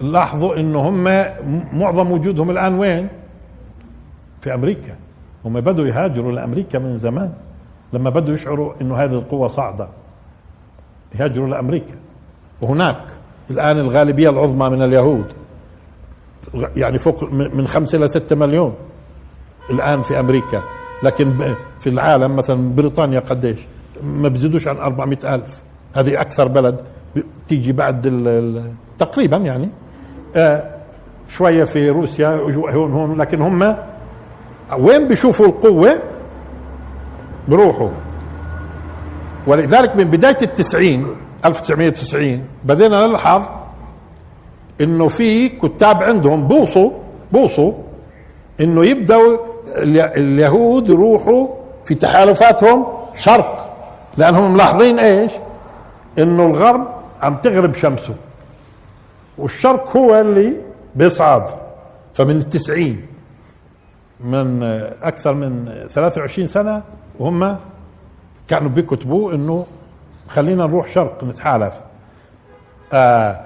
[0.01, 1.05] لاحظوا إنه هم
[1.73, 3.09] معظم وجودهم الآن وين؟
[4.41, 4.95] في أمريكا.
[5.45, 7.33] هم بدوا يهاجروا لأمريكا من زمان.
[7.93, 9.89] لما بدوا يشعروا إنه هذه القوة صاعدة
[11.15, 11.95] يهاجروا لأمريكا.
[12.63, 13.05] وهناك
[13.51, 15.25] الآن الغالبية العظمى من اليهود
[16.77, 18.75] يعني فوق من خمسة إلى ستة مليون
[19.71, 20.63] الآن في أمريكا.
[21.03, 23.59] لكن في العالم مثلا بريطانيا قديش؟
[24.03, 25.63] ما بزيدوش عن 400 ألف.
[25.95, 26.81] هذه أكثر بلد
[27.49, 28.03] تيجي بعد
[28.99, 29.69] تقريبا يعني.
[30.37, 30.71] آه
[31.29, 33.77] شوية في روسيا هون هون لكن هم
[34.79, 36.03] وين بيشوفوا القوة؟
[37.49, 37.91] بروحوا
[39.47, 41.07] ولذلك من بداية التسعين
[41.45, 43.43] 1990 بدينا نلحظ
[44.81, 46.91] إنه في كتاب عندهم بوصوا
[47.33, 47.73] بوصوا
[48.61, 49.39] إنه يبدأوا
[50.17, 51.49] اليهود يروحوا
[51.85, 52.87] في تحالفاتهم
[53.17, 53.77] شرق
[54.17, 55.33] لأنهم ملاحظين إيش؟
[56.19, 56.89] إنه الغرب
[57.23, 58.15] عم تغرب شمسه.
[59.39, 60.57] والشرق هو اللي
[60.95, 61.47] بيصعد.
[62.15, 63.07] فمن التسعين
[64.21, 64.63] من
[65.03, 66.83] أكثر من 23 سنة
[67.23, 67.57] وهم
[68.49, 69.67] كانوا بيكتبوا إنه
[70.29, 71.81] خلينا نروح شرق نتحالف.
[72.93, 73.41] آه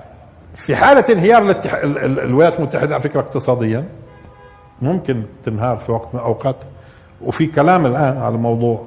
[0.54, 1.74] في حالة انهيار الاتح...
[1.74, 3.84] الولايات المتحدة على فكرة اقتصاديا
[4.82, 6.56] ممكن تنهار في وقت من الأوقات.
[7.24, 8.82] وفي كلام الآن على موضوع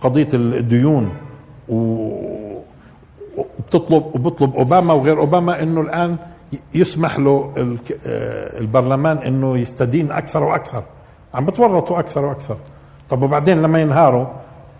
[0.00, 1.10] قضية الديون
[1.68, 2.32] وبتطلب
[4.14, 6.16] وبطلب أوباما وغير أوباما إنه الآن
[6.74, 7.52] يسمح له
[8.60, 10.82] البرلمان إنه يستدين أكثر وأكثر.
[11.34, 12.56] عم بتورطوا أكثر وأكثر.
[13.12, 14.26] طب وبعدين لما ينهاروا؟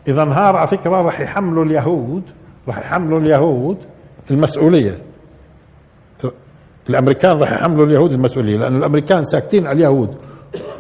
[0.08, 2.22] إذا انهار على فكرة راح يحملوا اليهود
[2.68, 3.76] راح يحملوا اليهود
[4.30, 4.98] المسؤولية.
[6.90, 10.16] الأمريكان راح يحملوا اليهود المسؤولية لأنه الأمريكان ساكتين على اليهود.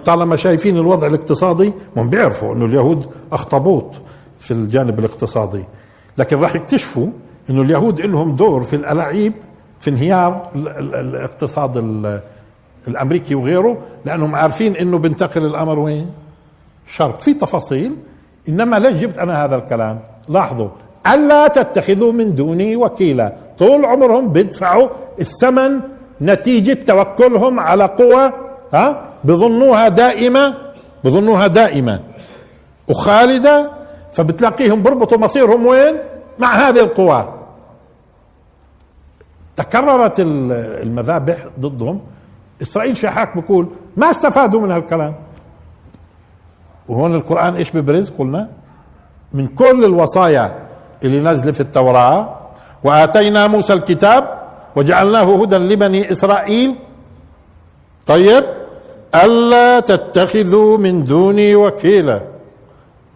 [0.04, 3.94] طالما شايفين الوضع الاقتصادي هم بيعرفوا إنه اليهود أخطبوط
[4.38, 5.64] في الجانب الاقتصادي.
[6.18, 7.06] لكن راح يكتشفوا
[7.50, 9.32] إنه اليهود لهم دور في الألاعيب
[9.80, 10.50] في انهيار
[10.94, 11.76] الاقتصاد
[12.88, 16.10] الأمريكي وغيره لأنهم عارفين إنه بينتقل الأمر وين؟
[16.86, 17.96] شرق في تفاصيل.
[18.48, 20.68] إنما ليش جبت أنا هذا الكلام؟ لاحظوا
[21.06, 23.32] ألا تتخذوا من دوني وكيلا.
[23.58, 24.88] طول عمرهم بيدفعوا
[25.20, 25.80] الثمن
[26.20, 28.32] نتيجة توكلهم على قوة
[28.74, 30.54] ها؟ بظنوها دائمة
[31.04, 32.00] بظنوها دائمة
[32.88, 33.70] وخالدة
[34.12, 35.98] فبتلاقيهم بربطوا مصيرهم وين؟
[36.38, 37.34] مع هذه القوى
[39.56, 42.00] تكررت المذابح ضدهم.
[42.62, 45.14] إسرائيل شحاك بقول ما استفادوا من هالكلام.
[46.88, 48.48] وهون القرآن إيش ببرز؟ قلنا
[49.32, 50.68] من كل الوصايا
[51.04, 52.38] اللي نزل في التوراة
[52.84, 54.42] وآتينا موسى الكتاب
[54.76, 56.76] وجعلناه هدى لبني إسرائيل.
[58.06, 58.44] طيب
[59.14, 62.20] ألا تتخذوا من دوني وكيلا.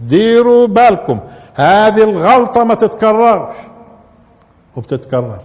[0.00, 1.20] ديروا بالكم.
[1.54, 3.54] هذه الغلطة ما تتكررش.
[4.76, 5.40] وبتتكرر.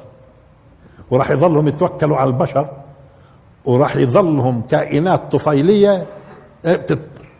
[1.12, 2.68] وراح يظلهم يتوكلوا على البشر
[3.66, 6.06] وراح يظلهم كائنات طفيلية.
[6.66, 6.86] إيه،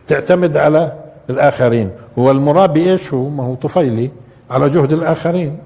[0.06, 0.92] تعتمد على
[1.30, 1.90] الآخرين.
[2.18, 4.10] هو المرابي إيش هو؟ ما هو طفيلي
[4.50, 5.58] على جهد الآخرين.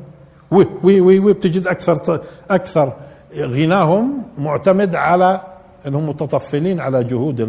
[0.51, 2.20] وي وي وي, وي بتجد أكثر
[2.51, 2.93] أكثر
[3.37, 5.41] غناهم معتمد على
[5.87, 7.41] انهم متطفلين على جهود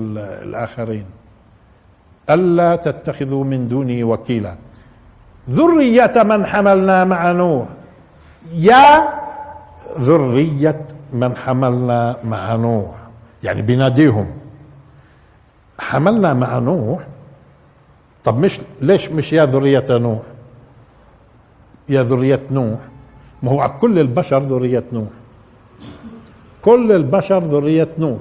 [0.44, 1.06] الآخرين.
[2.30, 4.58] ألا تتخذوا من دوني وكيلا.
[5.50, 7.68] ذرية من حملنا مع نوح.
[8.54, 9.10] يا
[10.00, 12.96] ذرية من حملنا مع نوح.
[13.44, 14.28] يعني بيناديهم
[15.80, 17.08] حملنا مع نوح.
[18.24, 20.22] طب مش ليش مش يا ذرية نوح؟
[21.90, 22.80] يا ذرية نوح.
[23.44, 25.10] ما هو كل البشر ذرية نوح.
[26.62, 28.20] كل البشر ذرية نوح.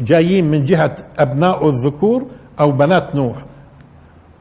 [0.00, 2.26] جايين من جهة أبناء الذكور
[2.60, 3.36] أو بنات نوح.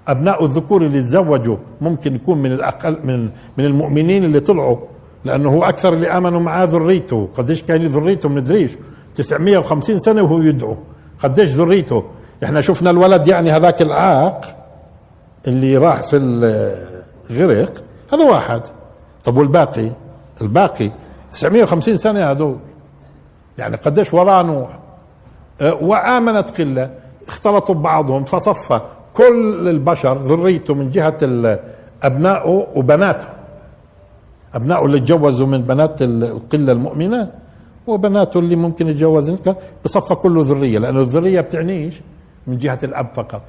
[0.07, 4.77] أبناء الذكور اللي تزوجوا ممكن يكون من الأقل من من المؤمنين اللي طلعوا
[5.25, 7.29] لأنه هو أكثر اللي آمنوا معاه ذريته.
[7.37, 8.71] قديش كان ذريته؟ بندريش
[9.15, 10.75] 950 سنة وهو يدعو.
[11.23, 12.03] قديش ذريته؟
[12.43, 14.45] إحنا شفنا الولد يعني هذاك العاق
[15.47, 17.73] اللي راح في الغرق
[18.13, 18.61] هذا واحد.
[19.25, 19.89] طب والباقي؟
[20.41, 20.91] الباقي
[21.31, 22.57] 950 سنة هذول
[23.57, 24.79] يعني قديش وراه نوح
[25.61, 26.89] أه، وآمنت قلة.
[27.27, 28.81] اختلطوا ببعضهم فصفى
[29.13, 31.17] كل البشر ذريته من جهة
[32.03, 33.27] أبنائه وبناته.
[34.53, 37.31] أبنائه اللي تجوزوا من بنات القلة المؤمنة
[37.87, 39.37] وبناته اللي ممكن يتجوزن.
[39.85, 42.01] بصفى كله ذرية لأنه الذرية بتعنيش.
[42.47, 43.41] من جهة الأب فقط.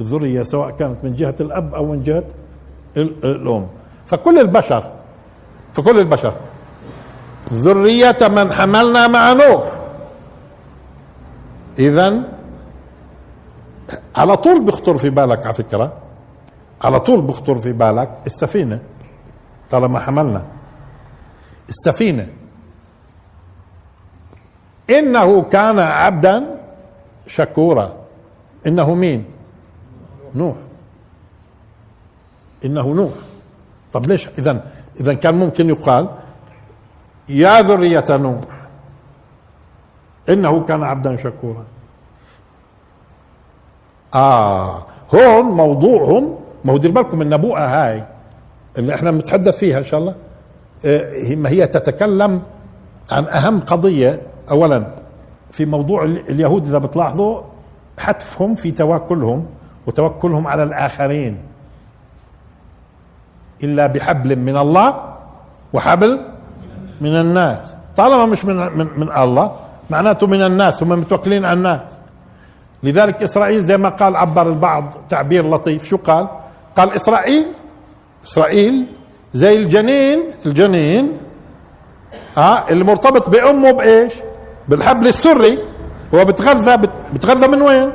[0.00, 2.24] الذرية سواء كانت من جهة الأب أو من جهة
[2.96, 3.66] الأم.
[4.06, 4.92] فكل البشر
[5.72, 6.34] فكل البشر.
[7.52, 9.80] ذرية من حملنا مع نوح.
[11.78, 12.22] إذا
[14.16, 15.92] على طول بيخطر في بالك على فكرة
[16.82, 18.80] على طول بيخطر في بالك السفينة
[19.70, 20.44] طالما حملنا.
[21.68, 22.28] السفينة.
[24.90, 26.60] إنه كان عبدا
[27.26, 27.99] شكورا.
[28.66, 29.24] إنه مين؟
[30.34, 30.56] نوح.
[32.64, 33.12] إنه نوح.
[33.92, 34.64] طب ليش؟ إذا
[35.00, 36.08] إذا كان ممكن يقال
[37.28, 38.44] يا ذرية نوح.
[40.28, 41.64] إنه كان عبدا شكورا.
[44.14, 48.04] آه هون موضوعهم ما هو دير بالكم النبوءة هاي
[48.78, 50.14] اللي إحنا بنتحدث فيها إن شاء الله.
[50.84, 52.42] آه، ما هي تتكلم
[53.10, 54.86] عن أهم قضية اولا
[55.50, 57.42] في موضوع اليهود إذا بتلاحظوا
[57.98, 59.46] حتفهم في توكلهم
[59.86, 61.38] وتوكلهم على الآخرين.
[63.62, 65.14] إلا بحبل من الله
[65.72, 66.12] وحبل
[67.00, 67.74] من الناس.
[67.96, 69.56] طالما مش من من, من الله
[69.90, 72.00] معناته من الناس هم متوكلين على الناس.
[72.82, 76.28] لذلك إسرائيل زي ما قال عبر البعض تعبير لطيف شو قال؟
[76.76, 77.46] قال إسرائيل
[78.24, 78.86] إسرائيل
[79.34, 81.18] زي الجنين الجنين
[82.38, 84.12] آه اللي مرتبط بأمه بإيش؟
[84.68, 85.58] بالحبل السري.
[86.14, 87.92] هو بتغذى بتغذى من وين؟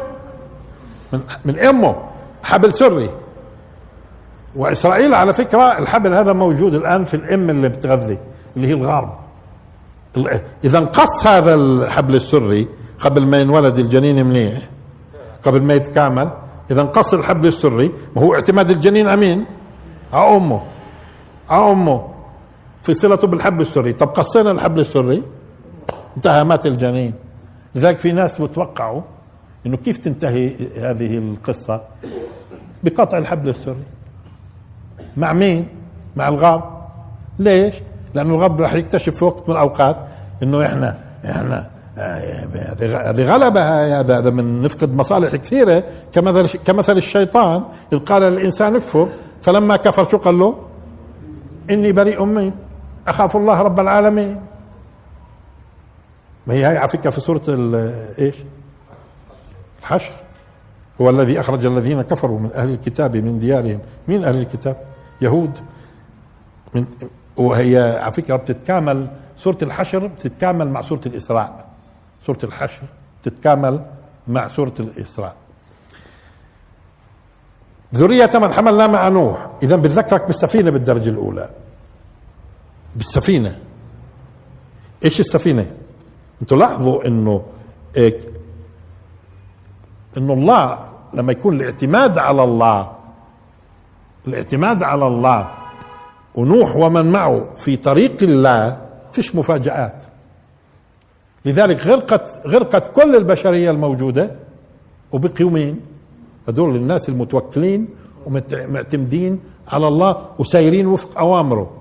[1.14, 1.96] من, من أمه
[2.44, 3.10] حبل سري.
[4.56, 8.18] وإسرائيل على فكرة الحبل هذا موجود الآن في الأم اللي بتغذي
[8.58, 9.10] اللي هي الغرب
[10.64, 12.68] إذا انقص هذا الحبل السري
[13.00, 14.70] قبل ما ينولد الجنين منيح
[15.44, 16.32] قبل ما يتكامل
[16.72, 19.46] إذا انقص الحبل السري ما هو اعتماد الجنين أمين؟
[20.14, 20.62] على أمه.
[21.50, 22.08] على أمه.
[22.84, 23.94] في صلته بالحبل السري.
[23.94, 25.24] طب قصينا الحبل السري؟
[26.18, 27.14] انتهى مات الجنين.
[27.76, 29.02] لذلك في ناس بتوقعوا
[29.66, 31.82] إنه كيف تنتهي هذه القصة؟
[32.84, 33.84] بقطع الحبل السري.
[35.18, 35.68] مع مين؟
[36.16, 36.64] مع الغاب.
[37.40, 37.76] ليش؟
[38.14, 39.98] لأنه الغاب راح يكتشف في وقت من الأوقات
[40.44, 43.62] إنه إحنا إحنا هذه غلبة
[44.00, 45.84] هذا هذا من نفقد مصالح كثيرة.
[46.14, 47.64] كمثل كمثل الشيطان
[47.94, 49.10] إذ قال للإنسان اكفر
[49.42, 50.56] فلما كفر شو قال له؟
[51.70, 52.54] إني بريء منك.
[53.08, 54.40] أخاف الله رب العالمين.
[56.48, 57.42] ما هي على فكرة في سورة
[58.20, 58.36] إيش؟
[59.80, 60.14] الحشر.
[61.02, 63.80] هو الذي أخرج الذين كفروا من أهل الكتاب من ديارهم.
[64.08, 64.78] مين أهل الكتاب؟
[65.22, 65.60] يهود.
[66.74, 66.86] من
[67.38, 71.70] وهي على فكرة بتتكامل سورة الحشر بتتكامل مع سورة الإسراء.
[72.26, 72.84] سورة الحشر
[73.24, 73.86] تتكامل
[74.28, 75.36] مع سورة الإسراء.
[77.96, 79.50] ذرية من حملنا مع نوح.
[79.64, 81.50] إذا بتذكرك بالسفينة بالدرجة الأولى.
[82.96, 83.60] بالسفينة.
[85.06, 85.72] إيش السفينة؟
[86.42, 87.04] أنتوا لاحظوا
[87.98, 88.20] إيه
[90.18, 90.80] إنه الله
[91.14, 92.92] لما يكون الاعتماد على الله
[94.28, 95.52] الاعتماد على الله
[96.36, 98.82] ونوح ومن معه في طريق الله
[99.12, 100.04] فيش مفاجآت
[101.46, 104.32] لذلك غرقت غرقت كل البشرية الموجودة
[105.12, 105.80] وبقيوا مين؟
[106.50, 107.88] هذول الناس المتوكلين
[108.26, 111.72] ومعتمدين على الله وسايرين وفق أوامره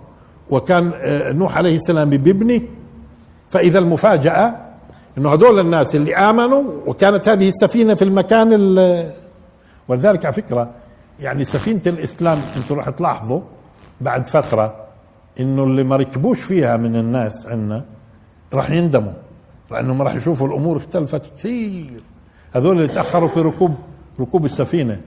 [0.50, 2.68] وكان آه، نوح عليه السلام بيبني
[3.55, 4.55] فإذا المفاجأة
[5.18, 8.52] إنه هذول الناس اللي آمنوا وكانت هذه السفينة في المكان
[9.88, 10.70] ولذلك على فكرة
[11.20, 13.40] يعني سفينة الإسلام أنتم راح تلاحظوا
[14.00, 14.76] بعد فترة
[15.40, 17.84] إنه اللي ما ركبوش فيها من الناس عندنا
[18.55, 19.12] راح يندموا
[19.70, 22.00] لأنهم راح يشوفوا الأمور اختلفت كثير.
[22.52, 23.74] هذول اللي تأخروا في ركوب
[24.20, 25.00] ركوب السفينة.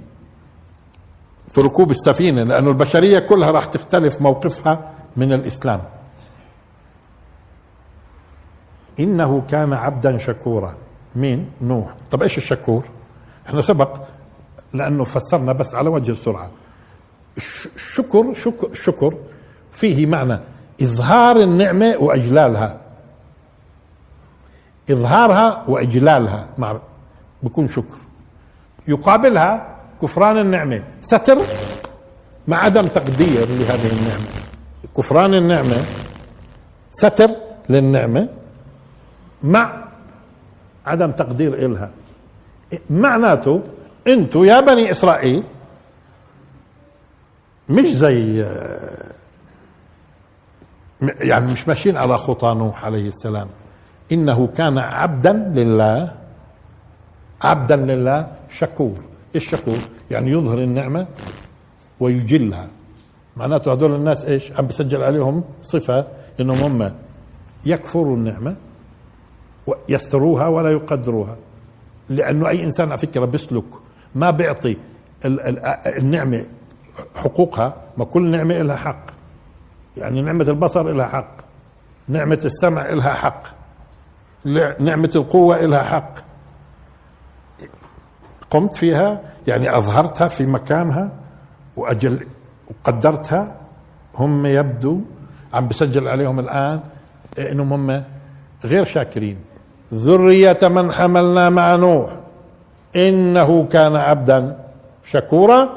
[1.52, 5.82] في ركوب السفينة لأنه البشرية كلها راح تختلف موقفها من الإسلام.
[9.00, 10.74] إنه كان عبدا شكورا.
[11.16, 11.96] مين؟ نوح.
[12.12, 12.90] طب إيش الشكور؟
[13.48, 13.98] إحنا سبق
[14.74, 16.52] لأنه فسرنا بس على وجه السرعة.
[17.38, 19.14] الشكر شكر شكر
[19.72, 20.40] فيه معنى
[20.82, 22.82] إظهار النعمة وإجلالها.
[24.92, 26.48] إظهارها وإجلالها.
[26.58, 26.80] مع
[27.44, 27.98] بكون شكر.
[28.88, 30.84] يقابلها كفران النعمة.
[31.02, 31.38] ستر
[32.48, 34.28] مع عدم تقدير لهذه النعمة.
[34.98, 35.78] كفران النعمة
[36.92, 37.30] ستر
[37.70, 38.30] للنعمة.
[39.44, 39.88] مع
[40.86, 41.92] عدم تقدير إلها.
[42.90, 43.62] معناته
[44.08, 45.44] أنتوا يا بني إسرائيل
[47.70, 48.46] مش زي
[51.02, 53.48] يعني مش ماشيين على خطى نوح عليه السلام.
[54.12, 56.12] إنه كان عبدا لله
[57.42, 58.98] عبدا لله شكور.
[59.36, 59.78] إيش شكور؟
[60.12, 61.08] يعني يظهر النعمة
[62.00, 62.68] ويجلها.
[63.38, 66.08] معناته هذول الناس إيش؟ عم بسجل عليهم صفة
[66.40, 66.94] إنهم هم
[67.66, 68.56] يكفروا النعمة.
[69.90, 71.36] يستروها ولا يقدروها.
[72.10, 73.64] لأنه أي إنسان على فكره بيسلك
[74.16, 74.78] ما بيعطي
[75.86, 76.46] النعمة
[77.16, 79.06] حقوقها ما كل نعمة لها حق.
[79.98, 81.36] يعني نعمة البصر لها حق.
[82.08, 83.44] نعمة السمع لها حق.
[84.80, 86.14] نعمة القوة لها حق.
[88.50, 91.12] قمت فيها يعني أظهرتها في مكانها
[91.78, 92.28] وأجل
[92.70, 93.56] وقدرتها.
[94.16, 95.02] هم يبدو
[95.54, 96.80] عم بسجل عليهم الآن
[97.40, 98.04] إنهم هم
[98.66, 99.38] غير شاكرين.
[99.94, 102.12] ذرية من حملنا مع نوح.
[102.96, 104.58] إنه كان عبدا
[105.04, 105.70] شكورا.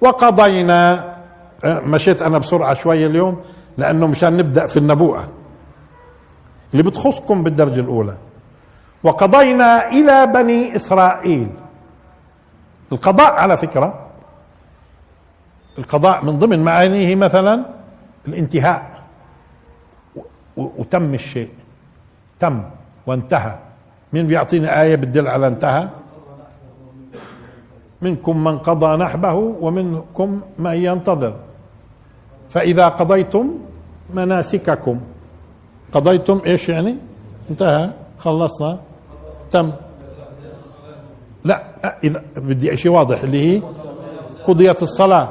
[0.00, 1.14] وقضينا
[1.64, 3.40] أه، مشيت أنا بسرعة شوية اليوم
[3.78, 5.28] لأنه مشان نبدأ في النبوءة.
[6.72, 8.16] اللي بتخصكم بالدرجة الأولى.
[9.02, 11.50] وقضينا إلى بني إسرائيل.
[12.92, 14.06] القضاء على فكرة
[15.78, 17.64] القضاء من ضمن معانيه مثلا
[18.28, 19.02] الانتهاء.
[20.56, 21.50] وتم الشيء.
[22.40, 22.62] تم.
[23.06, 23.58] وانتهى.
[24.12, 25.88] مين بيعطيني آية بتدل على انتهى؟
[28.02, 31.34] منكم من قضى نحبه ومنكم من ينتظر.
[32.48, 33.58] فإذا قضيتم
[34.14, 35.00] مناسككم.
[35.92, 36.96] قضيتم إيش يعني؟
[37.50, 37.90] انتهى.
[38.18, 38.78] خلصنا.
[39.50, 39.72] تم.
[41.44, 41.62] لا
[42.04, 43.62] إذا بدي شيء واضح اللي هي
[44.44, 45.28] قضيت الصلاة.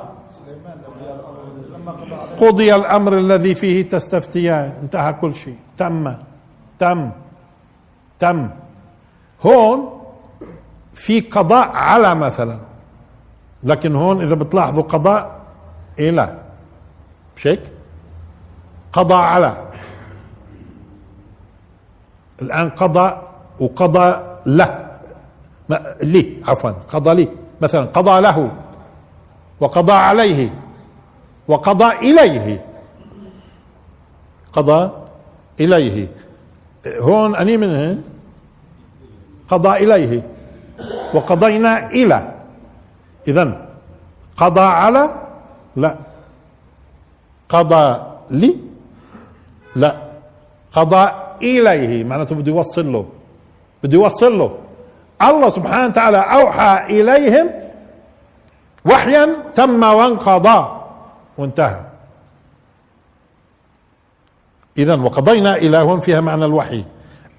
[2.41, 4.73] قضي الأمر الذي فيه تستفتيان.
[4.83, 5.57] انتهى كل شيء.
[5.77, 6.15] تم.
[6.79, 7.11] تم.
[8.19, 8.49] تم.
[9.41, 10.01] هون
[10.93, 12.59] في قضاء على مثلا.
[13.63, 15.41] لكن هون إذا بتلاحظوا قضاء
[15.99, 16.37] إلى
[17.37, 17.61] مش هيك؟
[18.93, 19.57] قضى على.
[22.41, 23.21] الآن قضى
[23.59, 24.85] وقضى له.
[26.01, 27.29] لي عفوا قضى لي.
[27.61, 28.51] مثلا قضى له
[29.59, 30.49] وقضى عليه
[31.47, 32.65] وقضى إليه.
[34.53, 34.91] قضى
[35.59, 36.07] إليه.
[36.87, 38.01] هون أني منه
[39.49, 40.23] قضى إليه.
[41.13, 42.31] وقضينا إلى.
[43.27, 43.65] إذا
[44.37, 45.03] قضى على؟
[45.75, 45.95] لا.
[47.49, 48.57] قضى لي؟
[49.75, 49.95] لا.
[50.73, 51.09] قضى
[51.41, 52.03] إليه.
[52.03, 53.05] معناته بده يوصل له.
[53.83, 54.57] بده يوصل له.
[55.21, 57.49] الله سبحانه وتعالى أوحى إليهم
[58.85, 60.59] وحيا تم وانقضى.
[61.37, 61.81] وانتهى.
[64.77, 66.83] إذا وقضينا إلى هون فيها معنى الوحي.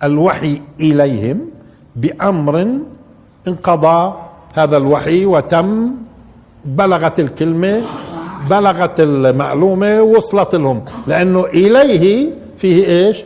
[0.04, 1.50] الوحي إليهم
[1.96, 2.78] بأمر
[3.48, 4.16] انقضى
[4.54, 5.94] هذا الوحي وتم
[6.64, 7.82] بلغت الكلمة
[8.50, 10.84] بلغت المعلومة وصلت لهم.
[11.06, 13.24] لأنه إليه فيه إيش؟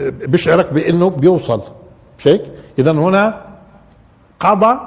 [0.00, 1.62] بشعرك بأنه بيوصل.
[2.18, 2.42] مش هيك
[2.78, 3.46] اذا هنا
[4.40, 4.80] قضى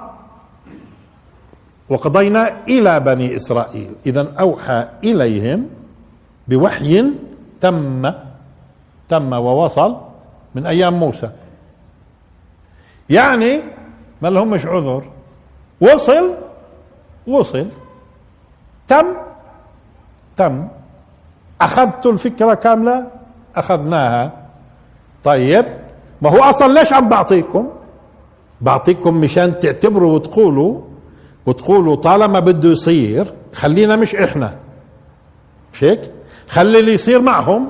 [1.89, 3.89] وقضينا إلى بني إسرائيل.
[4.05, 5.65] اذا أوحى إليهم
[6.47, 7.05] بوحي
[7.61, 8.11] تم
[9.09, 9.97] تم ووصل
[10.55, 11.29] من أيام موسى.
[13.09, 13.61] يعني
[14.21, 15.03] ما لهمش عذر.
[15.81, 16.35] وصل
[17.27, 17.67] وصل.
[18.87, 19.05] تم
[20.37, 20.67] تم.
[21.61, 23.11] أخذت الفكرة كاملة؟
[23.55, 24.31] أخذناها.
[25.23, 25.65] طيب
[26.21, 27.69] ما هو أصلا ليش عم بعطيكم؟
[28.61, 30.81] بعطيكم مشان تعتبروا وتقولوا
[31.45, 34.55] وتقولوا طالما بده يصير خلينا مش إحنا.
[35.73, 36.11] مش هيك؟
[36.47, 37.69] خلي اللي يصير معهم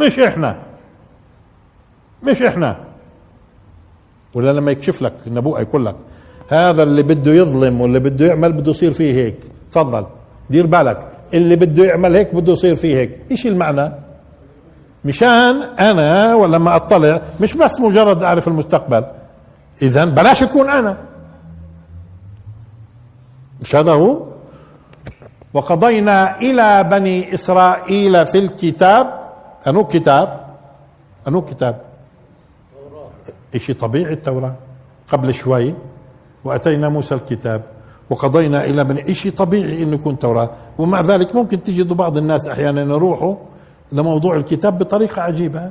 [0.00, 0.56] مش إحنا.
[2.22, 2.76] مش إحنا.
[4.34, 5.96] ولا لما يكشف لك النبوء يقول لك
[6.48, 9.36] هذا اللي بده يظلم واللي بده يعمل بده يصير فيه هيك.
[9.70, 10.06] تفضل.
[10.50, 11.08] دير بالك.
[11.34, 13.18] اللي بده يعمل هيك بده يصير فيه هيك.
[13.30, 13.92] إيش المعنى؟
[15.04, 19.04] مشان أنا ولما أطلع مش بس مجرد أعرف المستقبل.
[19.82, 20.96] اذا بلاش أكون أنا.
[23.60, 24.26] مش هذا هو؟
[25.56, 29.06] وقضينا إلى بني إسرائيل في الكتاب.
[29.66, 30.28] أنو كتاب؟
[31.28, 31.80] أنو كتاب؟
[33.56, 34.54] شيء طبيعي التوراة.
[35.08, 35.74] قبل شوي
[36.44, 37.62] وأتينا موسى الكتاب
[38.10, 40.50] وقضينا إلى بني شيء طبيعي إنه يكون توراة.
[40.78, 43.34] ومع ذلك ممكن تجد بعض الناس أحيانا يروحوا
[43.92, 45.70] لموضوع الكتاب بطريقة عجيبة.